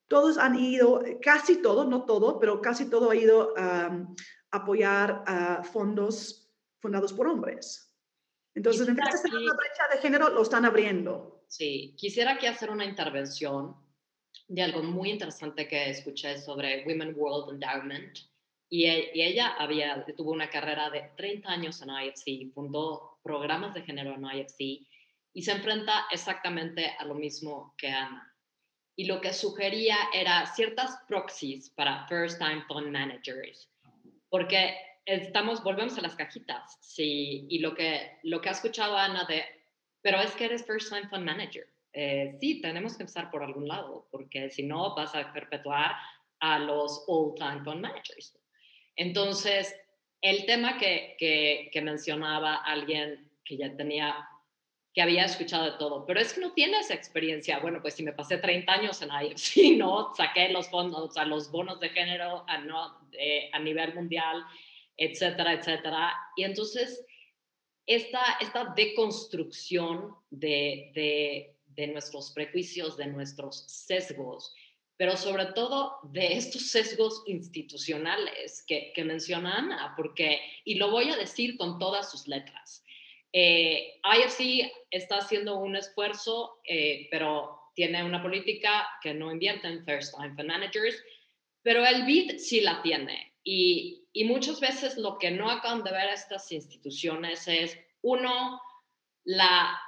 [0.08, 4.06] todos han ido, casi todo, no todo, pero casi todo ha ido a
[4.50, 7.94] apoyar a fondos fundados por hombres.
[8.54, 11.44] Entonces, en vez de una brecha de género, lo están abriendo.
[11.48, 13.84] Sí, quisiera aquí hacer una intervención
[14.48, 18.18] de algo muy interesante que escuché sobre Women World Endowment.
[18.68, 23.82] Y, e, ella había, tuvo una carrera de 30 años en IFC, fundó programas de
[23.82, 24.86] género en IFC
[25.32, 28.32] y se enfrenta exactamente a lo mismo que Ana.
[28.96, 33.68] Y lo que sugería era ciertas proxies para first time fund managers,
[34.30, 39.24] porque estamos, volvemos a las cajitas, sí, y lo que, lo que ha escuchado Ana
[39.24, 39.44] de,
[40.00, 43.66] pero es que eres first time fund manager eh, sí, tenemos que empezar por algún
[43.66, 45.92] lado, porque si no vas a perpetuar
[46.40, 48.38] a los all-time fund managers.
[48.96, 49.74] Entonces,
[50.20, 54.28] el tema que, que, mencionaba alguien que ya tenía,
[54.92, 57.60] que había escuchado de todo, pero es que no tienes experiencia.
[57.60, 60.14] Bueno, pues si me pasé 30 años en IFC, ¿no?
[60.14, 63.08] Saqué los fondos, a los bonos de género a, no,
[63.52, 64.44] a nivel mundial,
[64.98, 66.12] etcétera, etcétera.
[66.36, 67.06] Y entonces,
[67.86, 74.54] esta, esta deconstrucción de, de de nuestros prejuicios, de nuestros sesgos,
[74.96, 81.10] pero sobre todo de estos sesgos institucionales que, que menciona Ana, porque, y lo voy
[81.10, 82.82] a decir con todas sus letras,
[83.32, 89.84] eh, IFC está haciendo un esfuerzo, eh, pero tiene una política que no invierte en
[89.84, 90.96] First Time Fund Managers,
[91.62, 93.34] pero el BID sí la tiene.
[93.44, 98.60] Y, y muchas veces lo que no acaban de ver estas instituciones es, uno,
[99.24, 99.78] la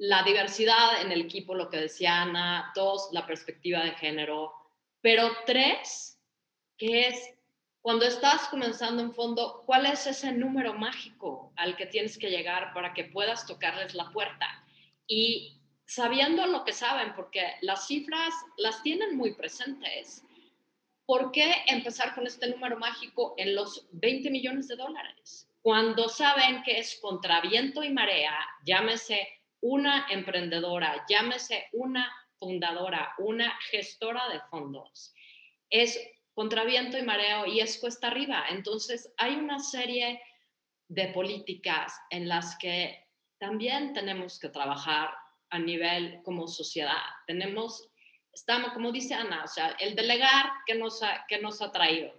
[0.00, 4.54] la diversidad en el equipo, lo que decía Ana, dos, la perspectiva de género,
[5.02, 6.18] pero tres,
[6.78, 7.34] que es
[7.82, 12.72] cuando estás comenzando en fondo, ¿cuál es ese número mágico al que tienes que llegar
[12.72, 14.46] para que puedas tocarles la puerta?
[15.06, 20.24] Y sabiendo lo que saben, porque las cifras las tienen muy presentes,
[21.04, 25.46] ¿por qué empezar con este número mágico en los 20 millones de dólares?
[25.60, 28.34] Cuando saben que es contra viento y marea,
[28.64, 35.14] llámese una emprendedora, llámese una fundadora, una gestora de fondos,
[35.68, 35.98] es
[36.34, 38.46] contra viento y mareo y es cuesta arriba.
[38.48, 40.22] Entonces, hay una serie
[40.88, 43.06] de políticas en las que
[43.38, 45.10] también tenemos que trabajar
[45.50, 47.02] a nivel como sociedad.
[47.26, 47.90] Tenemos,
[48.32, 49.44] estamos, como dice Ana,
[49.78, 52.12] el delegar que nos ha, que nos ha traído.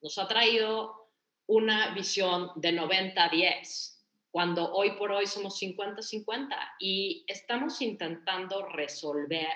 [0.00, 1.10] Nos ha traído
[1.46, 4.01] una visión de 90-10
[4.32, 6.48] cuando hoy por hoy somos 50-50
[6.80, 9.52] y estamos intentando resolver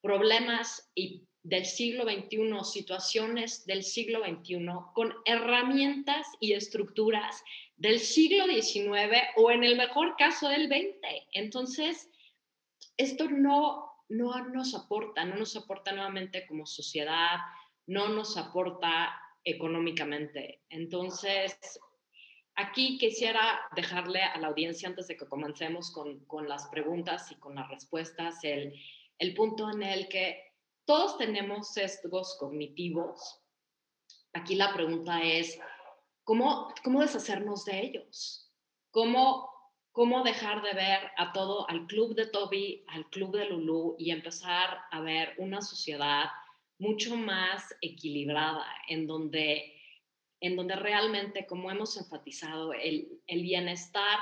[0.00, 0.90] problemas
[1.42, 7.44] del siglo XXI, situaciones del siglo XXI con herramientas y estructuras
[7.76, 11.26] del siglo XIX o en el mejor caso del XX.
[11.32, 12.08] Entonces,
[12.96, 17.40] esto no, no nos aporta, no nos aporta nuevamente como sociedad,
[17.86, 20.62] no nos aporta económicamente.
[20.70, 21.58] Entonces,
[22.54, 27.36] Aquí quisiera dejarle a la audiencia, antes de que comencemos con, con las preguntas y
[27.36, 28.74] con las respuestas, el,
[29.18, 30.52] el punto en el que
[30.84, 33.40] todos tenemos sesgos cognitivos.
[34.34, 35.58] Aquí la pregunta es,
[36.24, 38.50] ¿cómo, cómo deshacernos de ellos?
[38.90, 39.48] ¿Cómo,
[39.92, 44.10] ¿Cómo dejar de ver a todo, al club de Toby, al club de Lulu y
[44.10, 46.26] empezar a ver una sociedad
[46.78, 49.81] mucho más equilibrada en donde
[50.42, 54.18] en donde realmente, como hemos enfatizado, el, bienestar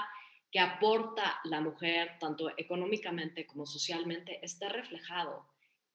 [0.52, 5.46] que aporta la mujer, tanto económicamente como socialmente, está reflejado.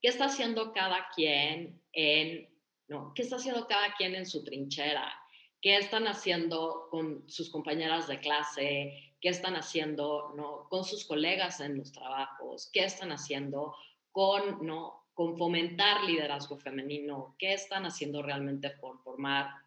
[0.02, 2.50] ¿Qué está haciendo cada quien en,
[2.88, 5.14] no, qué está haciendo cada quien en su trinchera?
[5.62, 9.14] ¿Qué están haciendo con sus compañeras de clase?
[9.22, 10.68] ¿Qué están haciendo ¿no?
[10.70, 12.72] con sus colegas en los trabajos?
[12.74, 13.76] ¿Qué están haciendo
[14.12, 15.06] con, ¿no?
[15.14, 17.36] con fomentar liderazgo femenino?
[17.38, 19.65] ¿Qué están haciendo realmente por formar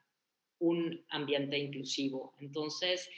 [0.60, 2.34] un ambiente inclusivo.
[2.38, 3.08] Entonces,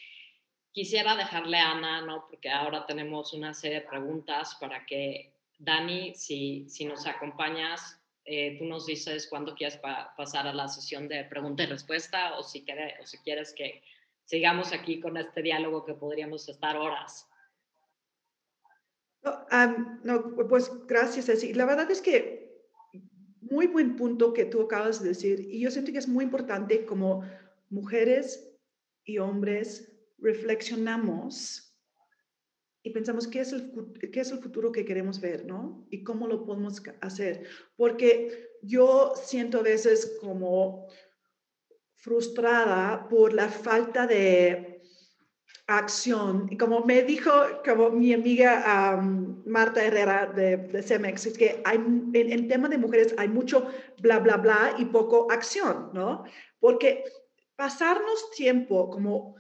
[0.72, 2.26] quisiera dejarle a Ana, ¿no?
[2.28, 8.57] porque ahora tenemos una serie de preguntas para que Dani, si, si nos acompañas, eh,
[8.59, 9.78] tú nos dices cuándo quieres
[10.16, 13.82] pasar a la sesión de pregunta y respuesta o si, quiere, o si quieres que
[14.24, 17.28] sigamos aquí con este diálogo que podríamos estar horas.
[20.05, 21.45] no, pues gracias.
[21.57, 22.39] La verdad es que
[23.51, 26.86] muy buen punto que tú acabas de decir y yo siento que es muy importante
[26.86, 27.24] como
[27.68, 28.48] mujeres
[29.05, 31.70] y hombres reflexionamos
[32.82, 33.72] y pensamos qué es, el,
[34.11, 35.86] qué es el futuro que queremos ver, ¿no?
[35.90, 37.46] Y cómo lo podemos hacer.
[37.76, 40.86] Porque yo siento a veces como
[41.96, 44.69] frustrada por la falta de
[45.78, 46.46] acción.
[46.50, 47.30] Y como me dijo,
[47.64, 49.00] como mi amiga
[49.46, 53.68] Marta Herrera de, de, CEMEX, es que hay, en, en tema de mujeres hay mucho
[54.00, 56.24] bla, bla, bla y poco acción, ¿no?
[56.58, 57.04] Porque
[57.56, 59.36] pasarnos tiempo como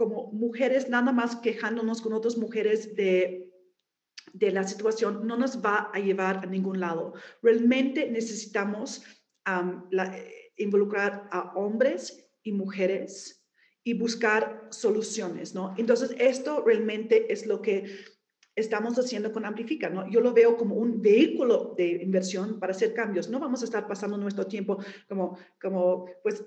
[0.00, 3.52] como mujeres nada más quejándonos con otras mujeres de,
[4.32, 7.12] de la situación no nos va a llevar a ningún lado.
[7.42, 9.04] Realmente necesitamos
[10.56, 13.39] involucrar a hombres y mujeres
[13.90, 15.74] y buscar soluciones, ¿no?
[15.76, 17.86] Entonces, esto realmente es lo que
[18.54, 20.08] estamos haciendo con Amplifica, ¿no?
[20.08, 23.28] Yo lo veo como un vehículo de inversión para hacer cambios.
[23.28, 24.78] No vamos a estar pasando nuestro tiempo
[25.08, 26.44] como, como pues,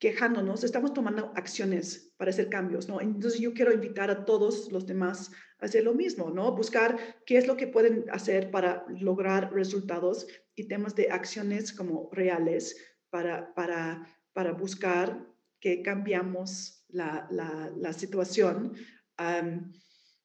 [0.00, 3.00] quejándonos, estamos tomando acciones para hacer cambios, ¿no?
[3.00, 5.30] Entonces yo quiero invitar a todos los demás
[5.60, 6.50] a hacer lo mismo, ¿no?
[6.56, 10.26] Buscar qué es lo que pueden hacer para lograr resultados
[10.56, 12.76] y temas de acciones como reales
[13.10, 15.30] para, para, para buscar
[15.60, 18.74] que cambiamos la, la, la situación.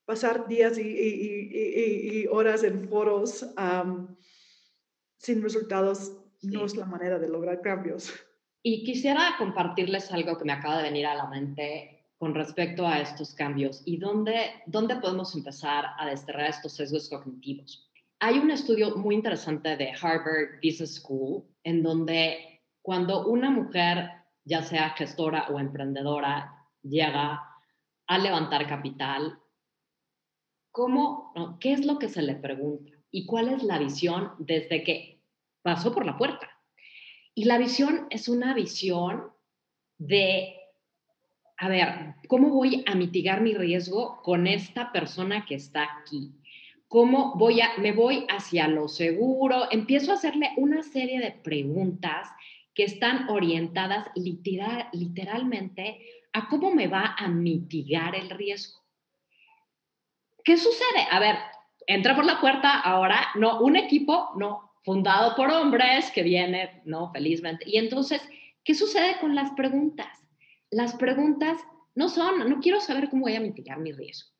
[0.06, 3.46] pasar días y, y, y, horas en foros
[5.18, 6.12] sin resultados
[6.44, 8.14] no es la manera de lograr cambios.
[8.62, 13.00] Y quisiera compartirles algo que me acaba de venir a la mente con respecto a
[13.00, 17.92] estos cambios y dónde, dónde podemos empezar a desterrar estos sesgos cognitivos.
[18.20, 24.10] Hay un estudio muy interesante de Harvard Business School en donde cuando una mujer,
[24.46, 26.55] ya sea gestora o emprendedora,
[26.88, 27.44] llega
[28.08, 29.40] a levantar capital,
[30.72, 32.92] ¿cómo, ¿qué es lo que se le pregunta?
[33.12, 35.22] ¿Y cuál es la visión desde que
[35.62, 36.50] pasó por la puerta?
[37.34, 39.32] Y la visión es una visión
[39.98, 40.56] de,
[41.58, 46.34] a ver, ¿cómo voy a mitigar mi riesgo con esta persona que está aquí?
[46.88, 49.70] ¿Cómo voy a, me voy hacia lo seguro?
[49.72, 52.30] Empiezo a hacerle una serie de preguntas
[52.76, 56.00] que están orientadas literal, literalmente
[56.34, 58.82] a cómo me va a mitigar el riesgo.
[60.44, 61.08] ¿Qué sucede?
[61.10, 61.38] A ver,
[61.88, 67.12] entra por la puerta ahora, no, un equipo, no, fundado por hombres que viene, ¿no?
[67.12, 67.64] Felizmente.
[67.68, 68.22] Y entonces,
[68.64, 70.08] ¿qué sucede con las preguntas?
[70.70, 71.58] Las preguntas
[71.96, 74.35] no son, no quiero saber cómo voy a mitigar mi riesgo.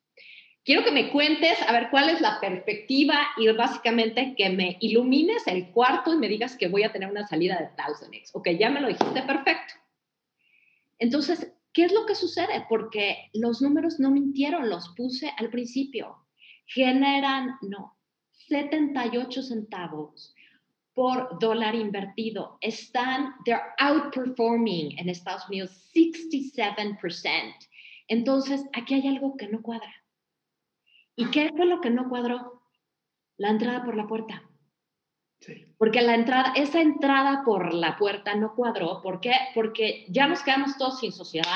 [0.66, 5.46] Quiero que me cuentes, a ver, cuál es la perspectiva y básicamente que me ilumines
[5.46, 8.30] el cuarto y me digas que voy a tener una salida de 1000x.
[8.32, 9.74] Ok, ya me lo dijiste, perfecto.
[10.98, 12.66] Entonces, ¿qué es lo que sucede?
[12.68, 16.16] Porque los números no mintieron, los puse al principio.
[16.66, 17.96] Generan, no,
[18.32, 20.34] 78 centavos
[20.94, 22.58] por dólar invertido.
[22.60, 27.54] Están, they're outperforming en Estados Unidos 67%.
[28.08, 29.94] Entonces, aquí hay algo que no cuadra.
[31.16, 32.62] ¿Y qué fue lo que no cuadró?
[33.38, 34.42] La entrada por la puerta.
[35.40, 35.66] Sí.
[35.78, 39.02] Porque la entrada, esa entrada por la puerta no cuadró.
[39.02, 39.32] ¿Por qué?
[39.54, 41.50] Porque ya nos quedamos todos sin sociedad,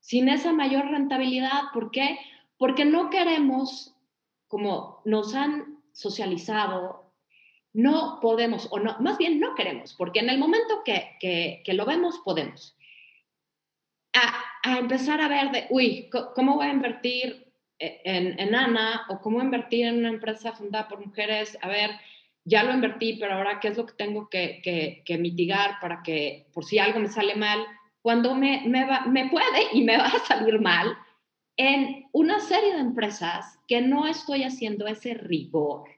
[0.00, 1.72] sin esa mayor rentabilidad.
[1.72, 2.18] ¿Por qué?
[2.58, 3.94] Porque no queremos,
[4.48, 7.06] como nos han socializado
[7.76, 11.84] no podemos, o no, más bien no queremos, porque en el momento que, que, lo
[11.84, 12.74] vemos, podemos.
[14.14, 17.45] A, a, empezar a ver de, uy, ¿cómo voy a invertir
[17.78, 19.06] en, en Ana?
[19.08, 21.56] ¿O cómo invertir en una empresa fundada por mujeres?
[21.62, 21.90] A ver,
[22.44, 26.02] ya lo invertí, pero ahora, ¿qué es lo que tengo que, que, que mitigar para
[26.02, 27.64] que, por si algo me sale mal,
[28.02, 30.96] cuando me, me, va, me puede y me va a salir mal,
[31.56, 35.88] en una serie de empresas que no estoy haciendo ese rigor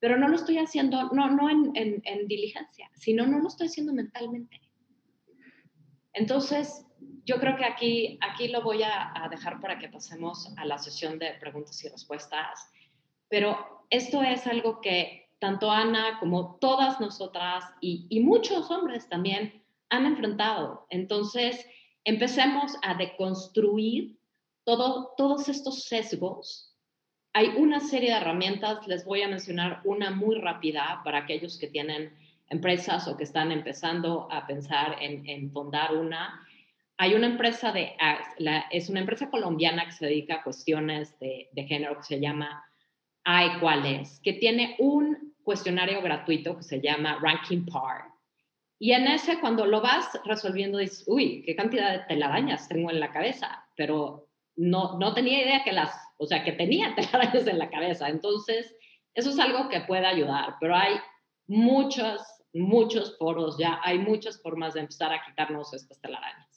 [0.00, 3.92] pero no lo estoy haciendo, no, no en, en, diligencia, sino no lo estoy haciendo
[3.92, 4.60] mentalmente.
[6.12, 6.86] Entonces,
[7.28, 10.78] yo creo que aquí, aquí lo voy a, a, dejar para que pasemos a la
[10.78, 12.70] sesión de preguntas y respuestas,
[13.28, 19.62] pero esto es algo que tanto Ana como todas nosotras y, y muchos hombres también
[19.90, 20.86] han enfrentado.
[20.88, 21.66] Entonces,
[22.04, 24.18] empecemos a deconstruir
[24.64, 26.68] todo, todos estos sesgos
[27.38, 31.68] hay una serie de herramientas, les voy a mencionar una muy rápida para aquellos que
[31.68, 32.12] tienen
[32.48, 36.44] empresas o que están empezando a pensar en, en fundar una.
[36.98, 37.96] Hay una empresa de,
[38.70, 42.64] es una empresa colombiana que se dedica a cuestiones de, género que se llama
[43.24, 48.04] Hay Cuáles, que tiene un cuestionario gratuito que se llama Ranking Par.
[48.80, 53.00] Y en ese, cuando lo vas resolviendo, dices, uy, qué cantidad de telarañas tengo en
[53.00, 57.58] la cabeza, pero no, no tenía idea que las o sea, que tenía telarañas en
[57.58, 58.08] la cabeza.
[58.08, 58.76] Entonces,
[59.14, 60.96] eso es algo que puede ayudar, pero hay
[61.46, 62.22] muchos,
[62.52, 66.47] muchos foros ya, hay muchas formas de empezar a quitarnos estas telarañas.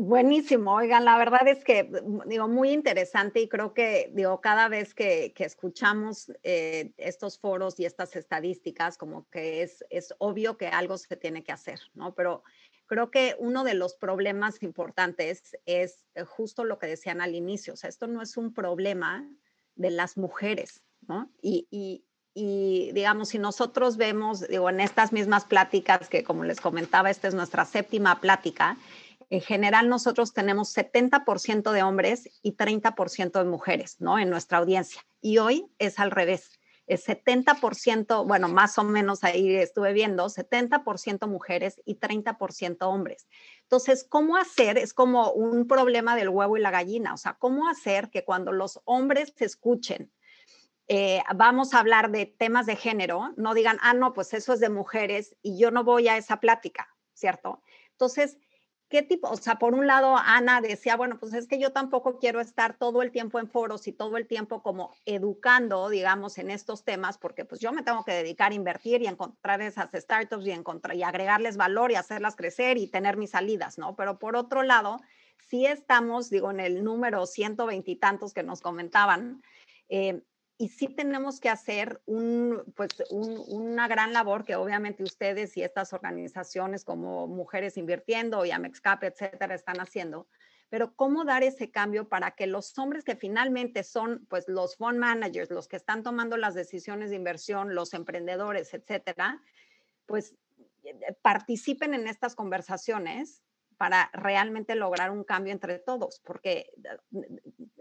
[0.00, 1.90] Buenísimo, oigan, la verdad es que,
[2.26, 7.84] digo, muy interesante y creo que, digo, cada vez que, escuchamos eh, estos foros y
[7.84, 12.14] estas estadísticas, como que es, es obvio que algo se tiene que hacer, ¿no?
[12.14, 12.44] Pero
[12.86, 17.76] creo que uno de los problemas importantes es justo lo que decían al inicio, o
[17.76, 19.28] sea, esto no es un problema
[19.74, 21.28] de las mujeres, ¿no?
[21.42, 26.60] Y, y, y digamos, si nosotros vemos, digo, en estas mismas pláticas que como les
[26.60, 28.76] comentaba, esta es nuestra séptima plática,
[29.30, 34.18] en general nosotros tenemos 70% de hombres y 30% de mujeres, ¿no?
[34.18, 35.02] En nuestra audiencia.
[35.20, 36.58] Y hoy es al revés.
[36.86, 43.28] Es 70%, bueno, más o menos ahí estuve viendo, 70% mujeres y 30% hombres.
[43.64, 44.78] Entonces, ¿cómo hacer?
[44.78, 47.12] Es como un problema del huevo y la gallina.
[47.12, 50.10] O sea, ¿cómo hacer que cuando los hombres se escuchen,
[50.90, 54.60] eh, vamos a hablar de temas de género, no digan, ah, no, pues eso es
[54.60, 57.62] de mujeres y yo no voy a esa plática, ¿cierto?
[57.90, 58.38] Entonces,
[58.88, 59.28] ¿Qué tipo?
[59.28, 62.78] O sea, por un lado, Ana decía, bueno, pues es que yo tampoco quiero estar
[62.78, 67.18] todo el tiempo en foros y todo el tiempo como educando, digamos, en estos temas,
[67.18, 70.96] porque pues yo me tengo que dedicar a invertir y encontrar esas startups y, encontrar,
[70.96, 73.94] y agregarles valor y hacerlas crecer y tener mis salidas, ¿no?
[73.94, 75.00] Pero por otro lado,
[75.36, 79.42] sí estamos, digo, en el número ciento veintitantos que nos comentaban,
[79.90, 80.22] eh,
[80.58, 86.84] y sí tenemos que hacer pues, una gran labor que obviamente ustedes y estas organizaciones
[86.84, 90.26] como Mujeres Invirtiendo y Amexcap, etcétera, están haciendo.
[90.68, 94.98] Pero cómo dar ese cambio para que los hombres que finalmente son pues los fund
[94.98, 99.40] managers, los que están tomando las decisiones de inversión, los emprendedores, etcétera,
[100.06, 100.34] pues
[100.82, 103.42] eh, participen en estas conversaciones
[103.78, 106.66] para realmente lograr un cambio entre todos, porque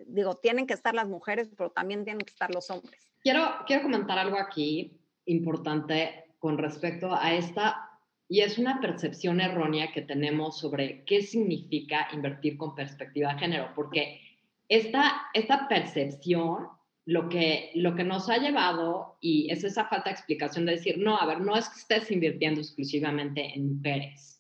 [0.06, 3.12] digo, tienen que estar las mujeres, pero también tienen que estar los hombres.
[3.22, 7.90] Quiero, quiero comentar algo aquí importante con respecto a esta,
[8.30, 13.72] y es una percepción errónea que tenemos sobre qué significa invertir con perspectiva de género,
[13.76, 14.22] porque
[14.70, 16.68] esta, esta percepción
[17.06, 20.98] lo que, lo que nos ha llevado, y es esa falta de explicación de decir,
[21.00, 24.37] no, a ver, no es que estés invirtiendo exclusivamente en mujeres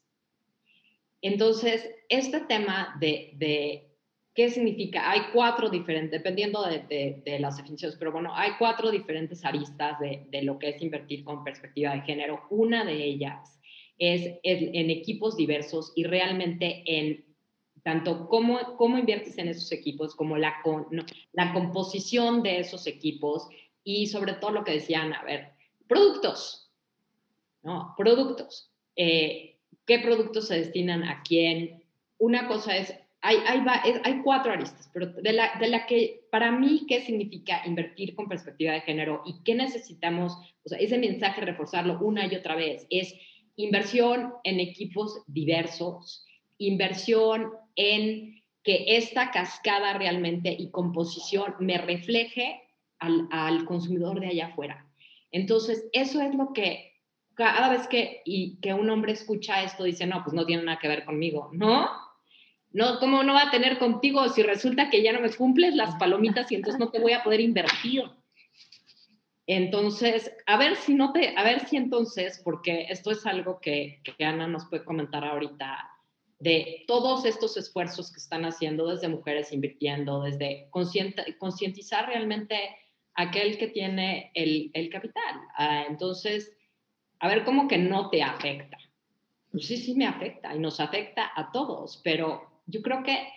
[1.28, 3.90] entonces, este tema de,
[4.34, 10.00] qué significa, hay cuatro diferentes, dependiendo de, las definiciones, pero bueno, hay cuatro diferentes aristas
[10.00, 12.44] de, lo que es invertir con perspectiva de género.
[12.50, 13.60] Una de ellas
[13.98, 17.26] es, en equipos diversos y realmente en
[17.84, 20.56] tanto cómo, cómo inviertes en esos equipos, como la,
[21.34, 23.48] la composición de esos equipos
[23.84, 25.54] y sobre todo lo que decían, a ver,
[25.88, 26.72] productos,
[27.64, 27.94] ¿no?
[27.98, 28.72] Productos.
[28.96, 29.57] Eh,
[29.88, 31.84] qué productos se destinan a quién.
[32.20, 33.62] Una cosa es, hay, hay,
[34.04, 38.28] hay cuatro aristas, pero de la, de la que para mí, ¿qué significa invertir con
[38.28, 40.34] perspectiva de género y qué necesitamos?
[40.64, 43.16] O sea, ese mensaje, reforzarlo una y otra vez, es
[43.56, 46.26] inversión en equipos diversos,
[46.60, 52.62] inversión en que esta cascada realmente y composición me refleje
[53.00, 54.86] al, al consumidor de allá afuera.
[55.32, 56.97] Entonces, eso es lo que
[57.38, 60.80] cada vez que, y, que un hombre escucha esto, dice, no, pues no tiene nada
[60.80, 61.88] que ver conmigo, ¿no?
[62.72, 65.96] No, ¿cómo no va a tener contigo si resulta que ya no me cumples las
[65.96, 68.04] palomitas y entonces no te voy a poder invertir?
[69.46, 74.02] Entonces, a ver si no te, a ver si entonces, porque esto es algo que,
[74.04, 75.90] que Ana nos puede comentar ahorita,
[76.40, 82.60] de todos estos esfuerzos que están haciendo desde mujeres invirtiendo, desde concientizar realmente
[83.14, 85.42] aquel que tiene el, el capital.
[85.56, 86.57] Ah, entonces,
[87.20, 88.78] a ver cómo que no te afecta.
[89.51, 93.28] Pues sí, sí me afecta y nos afecta a todos, pero yo creo que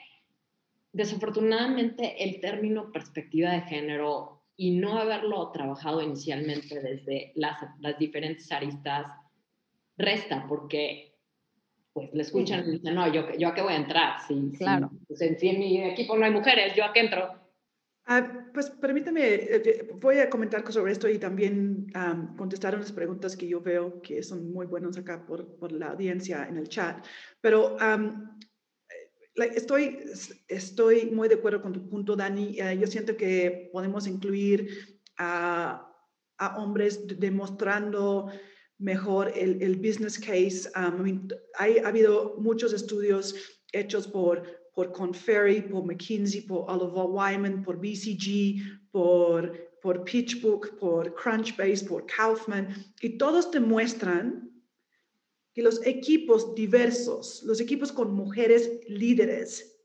[0.93, 8.51] desafortunadamente el término perspectiva de género y no haberlo trabajado inicialmente desde las, las diferentes
[8.53, 9.07] aristas
[9.97, 11.11] resta porque
[11.93, 14.91] pues le escuchan y dicen, no, yo, yo a qué voy a entrar, si, claro.
[15.09, 17.40] Pues, si en mi equipo no hay mujeres, yo a qué entro.
[18.13, 21.87] Ah, pues permítame, eh, voy a comentar sobre esto y también
[22.37, 26.45] contestar unas preguntas que yo veo que son muy buenas acá por, por la audiencia
[26.49, 27.07] en el chat.
[27.41, 29.99] Pero eh, estoy,
[30.49, 32.59] estoy muy de acuerdo con tu punto, Dani.
[32.59, 35.89] Eh, yo siento que podemos incluir a,
[36.39, 38.33] a hombres demostrando
[38.79, 40.69] mejor el, el business case.
[41.59, 43.37] hay, ha habido muchos estudios
[43.73, 49.53] hechos por por Conferry, por McKinsey, por Oliver Wyman, por BCG, por,
[49.83, 54.51] por PitchBook, por Crunchbase, por Kaufman, y todos te muestran
[55.53, 59.79] que los equipos diversos, los equipos con mujeres líderes,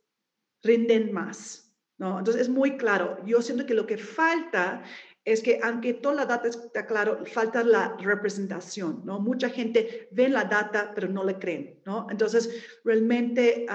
[0.64, 1.76] rinden más.
[1.98, 2.18] ¿no?
[2.18, 3.18] Entonces es muy claro.
[3.26, 4.82] Yo siento que lo que falta
[5.26, 9.20] es que aunque toda la data está claro, falta la representación, ¿no?
[9.20, 12.08] Mucha gente ve la data, pero no le creen, ¿no?
[12.12, 13.66] Entonces, realmente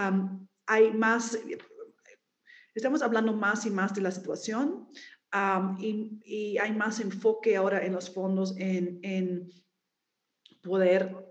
[0.71, 1.37] hay más,
[2.75, 4.89] estamos hablando más y más de la situación
[5.79, 9.51] y, hay más enfoque ahora en los fondos en, en
[10.63, 11.27] poder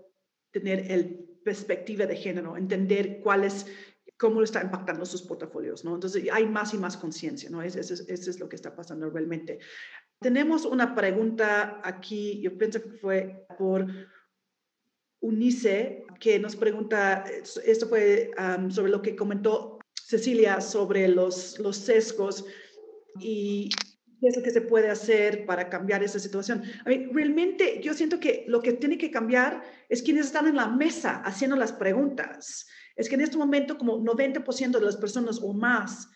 [0.52, 3.66] tener el perspectiva de género, entender cuál es
[4.18, 5.94] cómo está impactando sus portafolios, ¿no?
[5.94, 7.62] Entonces hay más y más conciencia, ¿no?
[7.62, 9.58] Eso es, es, lo que está pasando realmente.
[10.20, 13.86] Tenemos una pregunta aquí, yo pienso que fue por
[15.20, 17.24] Unice, que nos pregunta,
[17.64, 18.30] esto fue
[18.70, 22.44] sobre lo que comentó Cecilia sobre los, los sesgos
[23.20, 23.68] y
[24.20, 26.62] qué es lo que se puede hacer para cambiar esa situación.
[26.84, 30.56] A mí, realmente yo siento que lo que tiene que cambiar es quienes están en
[30.56, 32.66] la mesa haciendo las preguntas.
[32.96, 36.08] Es que en este momento como 90% de las personas o más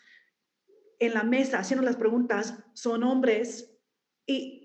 [0.99, 3.71] en la mesa haciendo las preguntas son hombres
[4.27, 4.64] y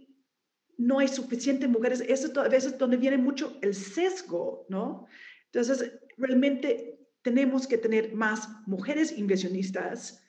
[0.80, 2.02] no hay suficiente mujeres.
[2.08, 5.06] Eso es a veces donde viene mucho el sesgo, ¿no?
[5.52, 10.24] Entonces, realmente tenemos que tener más mujeres inversionistas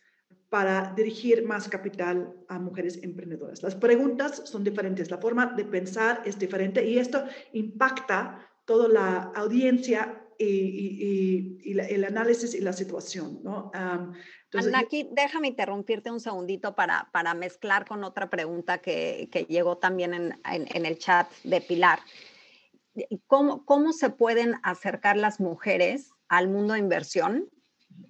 [0.48, 3.62] para dirigir más capital a mujeres emprendedoras.
[3.62, 9.32] Las preguntas son diferentes, la forma de pensar es diferente y esto impacta toda la
[9.36, 13.70] audiencia y, el análisis y la situación, ¿no?
[14.52, 19.78] Entonces, aquí déjame interrumpirte un segundito para, para mezclar con otra pregunta que, que llegó
[19.78, 22.00] también en, en, el chat de Pilar.
[23.28, 27.48] ¿Cómo, ¿Cómo se pueden acercar las mujeres al mundo de inversión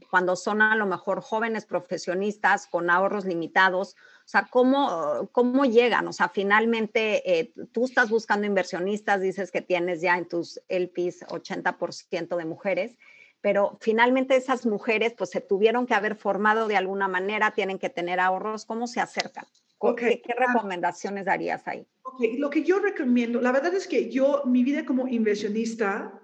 [0.09, 3.95] cuando son a lo mejor jóvenes profesionistas con ahorros limitados?
[4.25, 6.09] O sea, ¿cómo, cómo llegan?
[6.09, 11.27] O sea, finalmente eh, tú estás buscando inversionistas, dices que tienes ya en tus LPs
[11.27, 12.97] 80% de mujeres
[13.41, 17.89] pero finalmente esas mujeres pues se tuvieron que haber formado de alguna manera, tienen que
[17.89, 19.45] tener ahorros, ¿cómo se acercan?
[19.97, 20.53] ¿Qué, ¿Qué, ah.
[20.53, 21.87] recomendaciones darías ahí?
[22.03, 26.21] Ok, lo que yo recomiendo, la verdad es que yo, mi vida como inversionista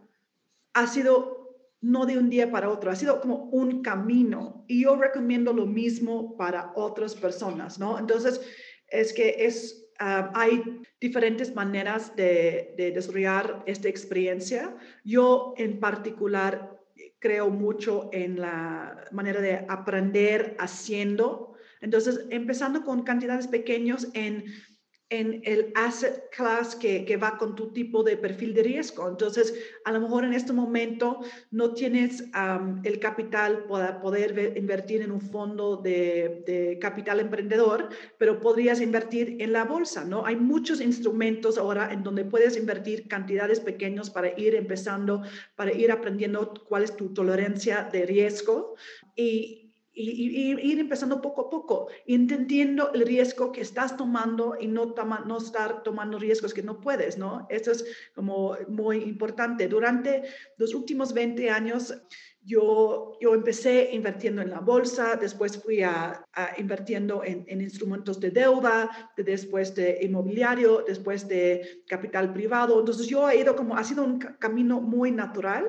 [0.74, 1.36] ha sido
[1.80, 5.66] no de un día para otro, ha sido como un camino y yo recomiendo lo
[5.66, 7.98] mismo para otras personas, ¿no?
[7.98, 8.40] Entonces,
[8.88, 10.62] es que es, ah, hay
[11.00, 14.74] diferentes maneras de, de desarrollar esta experiencia.
[15.04, 16.75] Yo en particular
[17.18, 21.54] creo mucho en la manera de aprender haciendo.
[21.80, 24.44] Entonces, empezando con cantidades pequeñas en
[25.08, 29.08] en el asset class que, que, va con tu tipo de perfil de riesgo.
[29.08, 29.54] Entonces,
[29.84, 31.20] a lo mejor en este momento
[31.52, 32.24] no tienes
[32.82, 37.88] el capital para poder invertir en un fondo de, de, capital emprendedor,
[38.18, 40.26] pero podrías invertir en la bolsa, ¿no?
[40.26, 45.22] Hay muchos instrumentos ahora en donde puedes invertir cantidades pequeñas para ir empezando,
[45.54, 48.74] para ir aprendiendo cuál es tu tolerancia de riesgo.
[49.14, 49.65] Y,
[49.96, 55.24] y, ir empezando poco a poco, entendiendo el riesgo que estás tomando y no, toma,
[55.26, 57.46] no estar tomando riesgos que no puedes, ¿no?
[57.48, 57.84] Eso es
[58.14, 59.68] como muy importante.
[59.68, 60.24] Durante
[60.58, 61.94] los últimos 20 años,
[62.42, 66.24] yo, yo empecé invirtiendo en la bolsa, después fui a,
[66.58, 72.78] invirtiendo en, en, instrumentos de deuda, de, después de inmobiliario, después de capital privado.
[72.78, 75.66] Entonces yo he ido como, ha sido un camino muy natural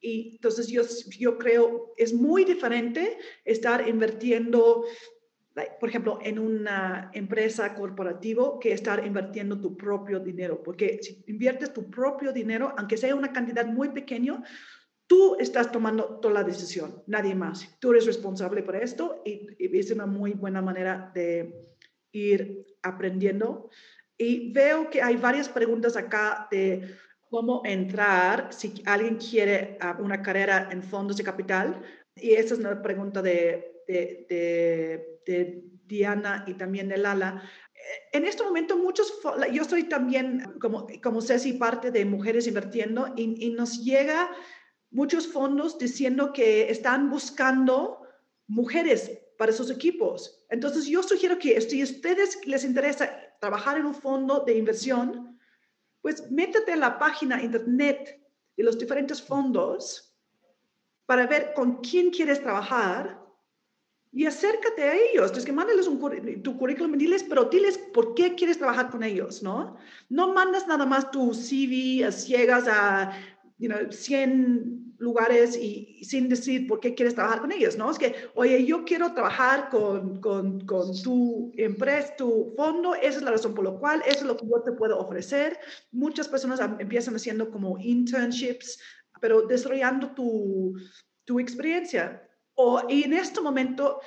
[0.00, 0.82] y entonces yo,
[1.18, 4.84] yo creo es muy diferente estar invirtiendo,
[5.78, 11.72] por ejemplo, en una empresa corporativa que estar invirtiendo tu propio dinero, porque si inviertes
[11.72, 14.42] tu propio dinero, aunque sea una cantidad muy pequeña,
[15.06, 17.76] tú estás tomando toda la decisión, nadie más.
[17.80, 21.52] Tú eres responsable por esto y, y es una muy buena manera de
[22.12, 23.68] ir aprendiendo.
[24.16, 26.94] Y veo que hay varias preguntas acá de
[27.30, 31.80] cómo entrar si alguien quiere ah, una carrera en fondos de capital.
[32.16, 37.42] Y esa es una pregunta de, de, Diana y también de Lala.
[37.74, 39.12] Eh, en este momento muchos,
[39.52, 44.30] yo soy también, como, como Ceci, parte de Mujeres Invirtiendo y, y nos llega
[44.90, 48.02] muchos fondos diciendo que están buscando
[48.48, 50.44] mujeres para sus equipos.
[50.50, 53.10] Entonces yo sugiero que si a ustedes les interesa
[53.40, 55.29] trabajar en un fondo de inversión,
[56.02, 58.20] pues métete a la página internet
[58.56, 60.14] de los diferentes fondos
[61.06, 63.20] para ver con quién quieres trabajar
[64.12, 65.26] y acércate a ellos.
[65.26, 69.42] Entonces, que mándales un, tu currículum diles, pero diles por qué quieres trabajar con ellos,
[69.42, 69.76] ¿no?
[70.08, 73.12] No mandas nada más tu CV a ciegas a
[73.58, 77.90] you know, 100 lugares y, sin decir por qué quieres trabajar con ellos, ¿no?
[77.90, 83.22] Es que, oye, yo quiero trabajar con, con, con, tu empresa, tu fondo, esa es
[83.22, 85.58] la razón por la cual, eso es lo que yo te puedo ofrecer.
[85.90, 88.78] Muchas personas empiezan haciendo como internships,
[89.20, 90.74] pero desarrollando tu,
[91.24, 92.22] tu experiencia.
[92.54, 94.00] O, y en este momento,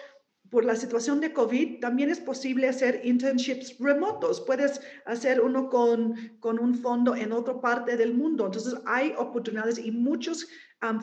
[0.53, 4.39] por la situación de COVID, también es posible hacer internships remotos.
[4.39, 8.45] Puedes hacer uno con, con un fondo en otra parte del mundo.
[8.45, 10.47] Entonces, hay oportunidades y muchos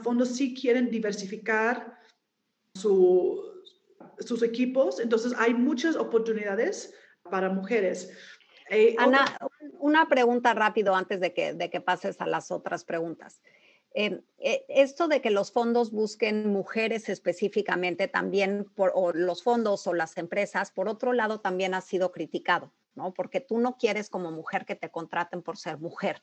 [0.04, 1.98] fondos sí quieren diversificar
[2.76, 3.42] su,
[4.20, 5.00] sus equipos.
[5.00, 6.94] Entonces, hay muchas oportunidades
[7.28, 8.08] para mujeres.
[8.70, 9.36] Eh, Ana,
[9.80, 13.42] una pregunta rápido antes de que, de que pases a las otras preguntas.
[13.92, 19.86] Em, eh, esto de que los fondos busquen mujeres específicamente también, por, o los fondos
[19.86, 23.12] o las empresas, por otro lado, también ha sido criticado, ¿no?
[23.12, 26.22] Porque tú no quieres como mujer que te contraten por ser mujer,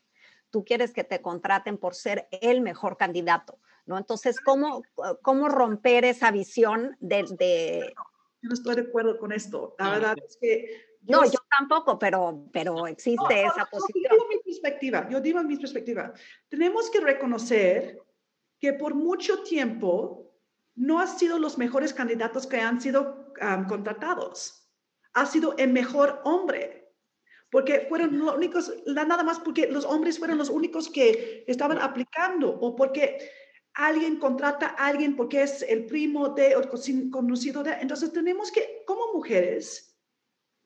[0.49, 3.97] tú quieres que te contraten por ser el mejor candidato, ¿no?
[3.97, 4.83] Entonces, ¿cómo,
[5.21, 7.93] cómo romper esa visión de, de...
[8.41, 9.75] Yo no estoy de acuerdo con esto.
[9.77, 14.11] La verdad es que no, yo tampoco, pero, pero existe esa posibilidad.
[14.11, 16.13] Yo digo mi perspectiva, yo digo mi perspectiva.
[16.49, 17.99] Tenemos que reconocer
[18.59, 20.31] que por mucho tiempo
[20.75, 23.33] no han sido los mejores candidatos que han sido
[23.67, 24.69] contratados.
[25.13, 26.93] Ha sido el mejor hombre.
[27.49, 32.49] Porque fueron los únicos, nada más porque los hombres fueron los únicos que estaban aplicando
[32.49, 33.17] o porque
[33.73, 36.61] alguien contrata a alguien porque es el primo de o
[37.09, 37.73] conocido de.
[37.79, 39.86] Entonces tenemos que, como mujeres,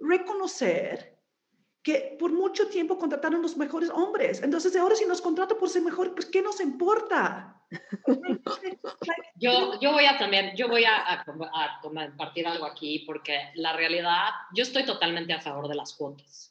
[0.02, 1.22] reconocer
[1.84, 4.42] que por mucho tiempo contrataron los mejores hombres.
[4.44, 7.58] Entonces, ahora si nos contratan por ser mejor, pues ¿qué nos importa?
[9.36, 11.26] yo, yo voy a también, yo voy a, a,
[11.82, 16.50] compartir algo aquí porque la realidad, yo estoy totalmente a favor de las cuotas.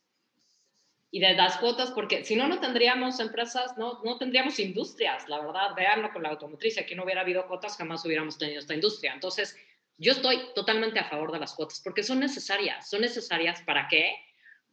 [1.12, 5.40] Y de las cuotas, porque si no, no tendríamos empresas, no, no tendríamos industrias, la
[5.40, 5.74] verdad.
[5.74, 9.12] Veanlo con la automotriz, aquí no hubiera habido cuotas, jamás hubiéramos tenido esta industria.
[9.12, 9.56] Entonces,
[10.00, 12.88] yo estoy totalmente a favor de las cuotas porque son necesarias.
[12.88, 14.16] ¿Son necesarias para qué?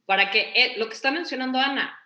[0.05, 1.99] Para que eh, lo que está mencionando Ana,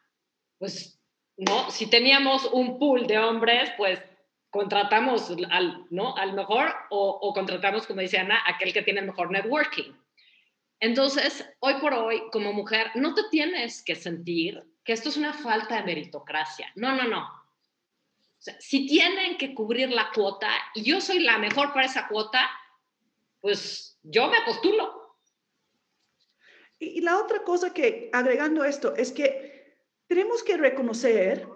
[0.57, 0.99] pues,
[1.38, 1.69] ¿no?
[1.69, 4.01] Si teníamos un pool de hombres, pues
[4.49, 6.17] contratamos al, ¿no?
[6.17, 9.93] al mejor o, o contratamos, como dice Ana, aquel que tiene el mejor networking.
[10.80, 15.32] Entonces, hoy por hoy, como mujer, no te tienes que sentir que esto es una
[15.32, 16.72] falta de meritocracia.
[16.76, 17.22] No, no, no.
[17.22, 22.07] O sea, si tienen que cubrir la cuota y yo soy la mejor para esa
[22.07, 22.49] cuota,
[23.42, 25.18] pues yo me postulo.
[26.80, 29.76] Y, la otra cosa que, agregando esto, es que
[30.08, 31.48] tenemos que reconocer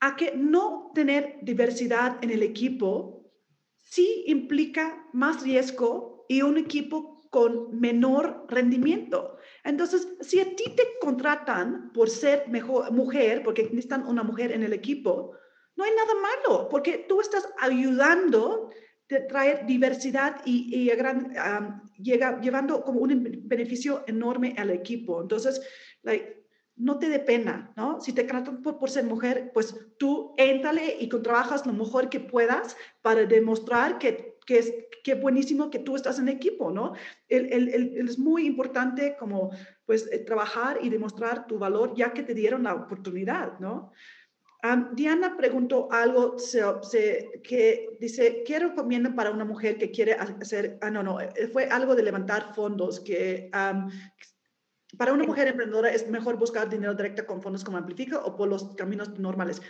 [0.00, 3.30] a que no tener diversidad en el equipo
[3.76, 9.36] sí implica más riesgo y un equipo con menor rendimiento.
[9.64, 14.62] Entonces, si a ti te contratan por ser mejor, mujer, porque necesitan una mujer en
[14.62, 15.36] el equipo,
[15.76, 18.70] no hay nada malo, porque tú estás ayudando
[19.08, 21.32] de traer diversidad y, gran,
[21.98, 25.22] llega, llevando como un beneficio enorme al equipo.
[25.22, 25.60] Entonces,
[26.02, 26.44] like,
[26.76, 28.00] no te dé pena, ¿no?
[28.00, 32.20] Si te tratan por, por, ser mujer, pues tú éntale y trabajas lo mejor que
[32.20, 36.94] puedas para demostrar que, que es que buenísimo que tú estás en equipo, ¿no?
[37.28, 39.50] El, el, el, es muy importante como,
[39.86, 43.92] pues, eh, trabajar y demostrar tu valor ya que te dieron la oportunidad, ¿no?
[44.92, 46.36] Diana preguntó algo
[47.42, 50.78] que dice, ¿qué recomienda para una mujer que quiere hacer?
[50.80, 53.50] Ah, no, no, eh, fue algo de levantar fondos, que
[54.96, 58.48] para una mujer emprendedora es mejor buscar dinero directo con fondos como Amplifica o por
[58.48, 59.60] los caminos normales.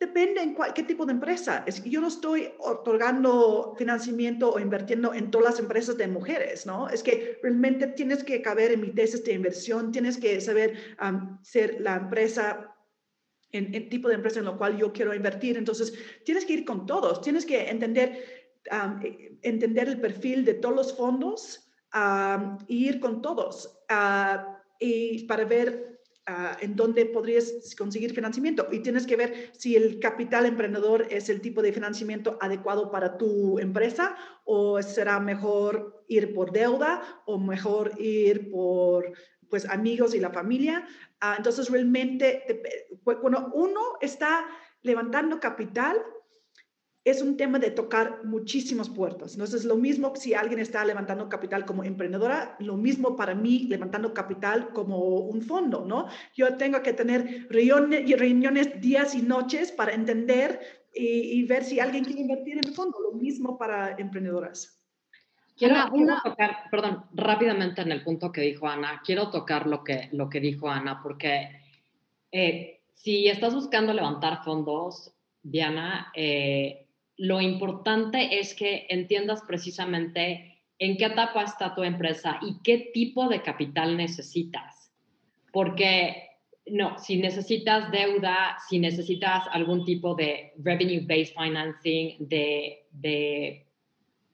[0.00, 1.62] Depende en qué tipo de empresa.
[1.64, 6.88] Es, yo no estoy otorgando financiamiento o invirtiendo en todas las empresas de mujeres, ¿no?
[6.88, 10.74] Es que realmente tienes que caber en mi tesis de inversión, tienes que saber
[11.42, 12.71] ser la empresa
[13.52, 15.56] en el tipo de empresa en la cual yo quiero invertir.
[15.56, 15.94] Entonces,
[16.24, 18.50] tienes que ir con todos, tienes que entender,
[19.02, 21.68] e, entender el perfil de todos los fondos
[22.68, 28.66] e ir con todos uh, y para ver uh, en dónde podrías conseguir financiamiento.
[28.72, 33.18] Y tienes que ver si el capital emprendedor es el tipo de financiamiento adecuado para
[33.18, 39.12] tu empresa o será mejor ir por deuda o mejor ir por
[39.52, 40.86] pues amigos y la familia.
[41.20, 42.42] Ah, entonces, realmente,
[43.04, 44.46] cuando uno está
[44.80, 46.02] levantando capital,
[47.04, 49.34] es un tema de tocar muchísimas puertas.
[49.34, 54.14] Entonces, lo mismo si alguien está levantando capital como emprendedora, lo mismo para mí levantando
[54.14, 56.06] capital como un fondo, ¿no?
[56.34, 60.60] Yo tengo que tener reuniones, reuniones días y noches para entender
[60.94, 62.98] y, y ver si alguien quiere invertir en el fondo.
[63.02, 64.81] Lo mismo para emprendedoras.
[65.56, 65.76] Quiero,
[66.24, 70.40] tocar, perdón, rápidamente en el punto que dijo Ana, quiero tocar lo que, lo que
[70.40, 71.50] dijo Ana, porque
[72.32, 76.86] eh, si estás buscando levantar fondos, Diana, eh,
[77.16, 83.28] lo importante es que entiendas precisamente en qué etapa está tu empresa y qué tipo
[83.28, 84.90] de capital necesitas.
[85.52, 86.30] Porque,
[86.66, 93.66] no, si necesitas deuda, si necesitas algún tipo de revenue-based financing, de, de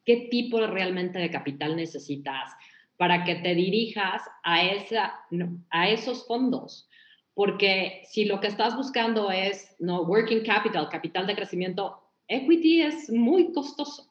[0.09, 2.51] qué tipo realmente de capital necesitas
[2.97, 5.21] para que te dirijas a, esa,
[5.69, 6.89] a esos fondos.
[7.35, 13.11] Porque si lo que estás buscando es no, working capital, capital de crecimiento, equity es
[13.11, 14.11] muy costoso.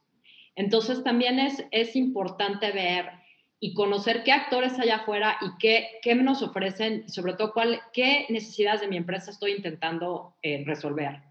[0.55, 3.09] Entonces también es, es importante ver
[3.59, 8.27] y conocer qué actores hay afuera y qué, qué nos ofrecen sobre todo cuál, qué
[8.29, 11.26] necesidades de mi empresa estoy intentando eh, resolver.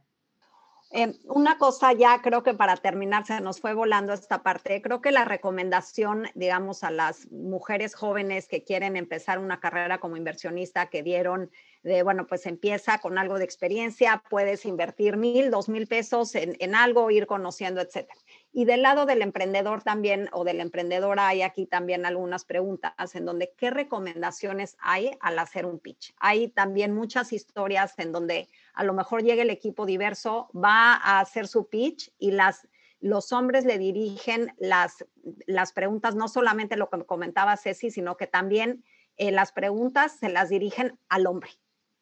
[1.28, 4.80] Una cosa ya creo que para terminar se nos fue volando esta parte.
[4.80, 10.16] Creo que la recomendación, digamos, a las mujeres jóvenes que quieren empezar una carrera como
[10.16, 11.50] inversionista que dieron
[11.82, 16.56] de, bueno, pues empieza con algo de experiencia, puedes invertir mil, dos mil pesos en,
[16.58, 18.18] en algo, ir conociendo, etcétera.
[18.56, 23.14] Y del lado del emprendedor también o de la emprendedora hay aquí también algunas preguntas
[23.14, 26.14] en donde qué recomendaciones hay al hacer un pitch.
[26.16, 31.20] Hay también muchas historias en donde a lo mejor llega el equipo diverso, va a
[31.20, 32.66] hacer su pitch y las,
[32.98, 35.04] los hombres le dirigen las,
[35.46, 38.84] las preguntas, no solamente lo que comentaba Ceci, sino que también
[39.18, 41.50] eh, las preguntas se las dirigen al hombre,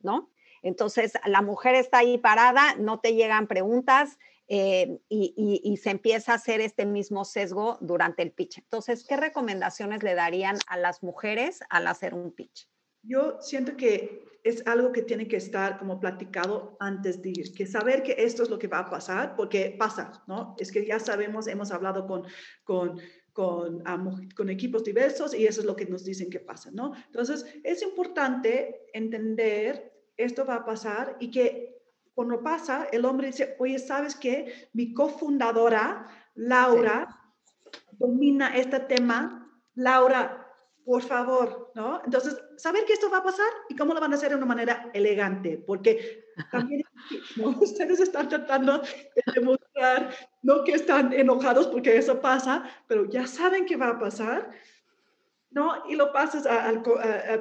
[0.02, 0.30] ¿no?
[0.62, 6.36] Entonces, la mujer está ahí parada, no te llegan preguntas, eh, y, se empieza a
[6.36, 8.58] hacer este mismo sesgo durante el pitch.
[8.58, 12.68] Entonces, ¿qué recomendaciones le darían a las mujeres al hacer un pitch?
[13.02, 17.66] Yo siento que es algo que tiene que estar como platicado antes de ir, que
[17.66, 20.54] saber que esto es lo que va a pasar, porque pasa, ¿no?
[20.58, 22.24] Es que ya sabemos, hemos hablado con,
[22.62, 23.00] con,
[23.32, 23.82] con,
[24.36, 26.92] con equipos diversos y eso es lo que nos dicen que pasa, ¿no?
[27.06, 31.73] Entonces, es importante entender esto va a pasar y que
[32.14, 34.68] cuando pasa, el hombre dice, oye, ¿sabes qué?
[34.72, 37.08] Mi cofundadora, Laura,
[37.92, 39.50] domina este tema.
[39.74, 40.44] Laura,
[40.84, 42.02] por favor, ¿no?
[42.04, 44.46] Entonces, saber que esto va a pasar y cómo lo van a hacer de una
[44.46, 46.82] manera elegante, porque también
[47.60, 53.66] ustedes están tratando de demostrar, no que están enojados porque eso pasa, pero ya saben
[53.66, 54.50] que va a pasar,
[55.50, 55.84] ¿no?
[55.88, 56.46] Y lo pasas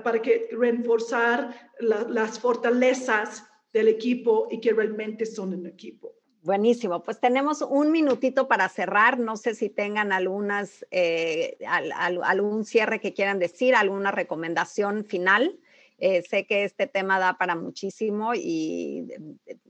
[0.04, 3.44] para que reforzar las fortalezas
[3.74, 6.14] del equipo y que realmente son un equipo.
[6.44, 9.18] Buenísimo, pues tenemos un minutito para cerrar.
[9.18, 15.58] No sé si tengan algunas, eh, algún cierre que quieran decir, alguna recomendación final.
[16.00, 19.08] Eh, sé que este tema da para muchísimo y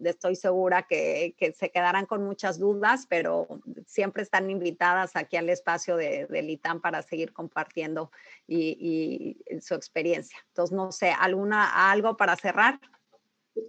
[0.03, 3.47] estoy segura que, se quedarán con muchas dudas, pero
[3.85, 8.09] siempre están invitadas aquí al espacio de, del ITAM para seguir compartiendo
[8.47, 10.39] y, y, su experiencia.
[10.47, 12.79] Entonces, no sé, ¿alguna, algo para cerrar?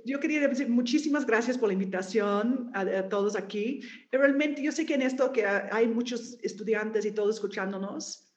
[0.05, 3.81] Yo quería decir muchísimas gracias por la invitación a, todos aquí.
[4.11, 8.35] Realmente yo sé que en esto que hay muchos estudiantes y todos escuchándonos,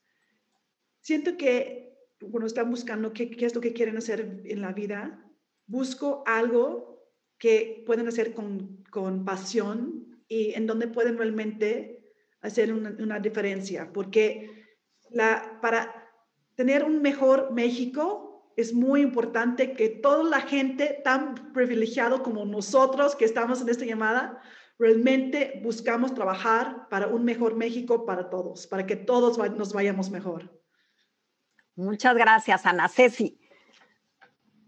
[1.01, 5.23] siento que cuando están buscando qué, qué, es lo que quieren hacer en la vida,
[5.67, 7.05] busco algo
[7.37, 13.91] que pueden hacer con, con pasión y en donde pueden realmente hacer una, una diferencia,
[13.93, 14.49] porque
[15.11, 16.09] la, para
[16.55, 18.26] tener un mejor México
[18.57, 23.85] es muy importante que toda la gente tan privilegiado como nosotros que estamos en esta
[23.85, 24.41] llamada,
[24.79, 30.59] realmente buscamos trabajar para un mejor México para todos, para que todos nos vayamos mejor.
[31.75, 33.39] Muchas gracias, Ana Ceci.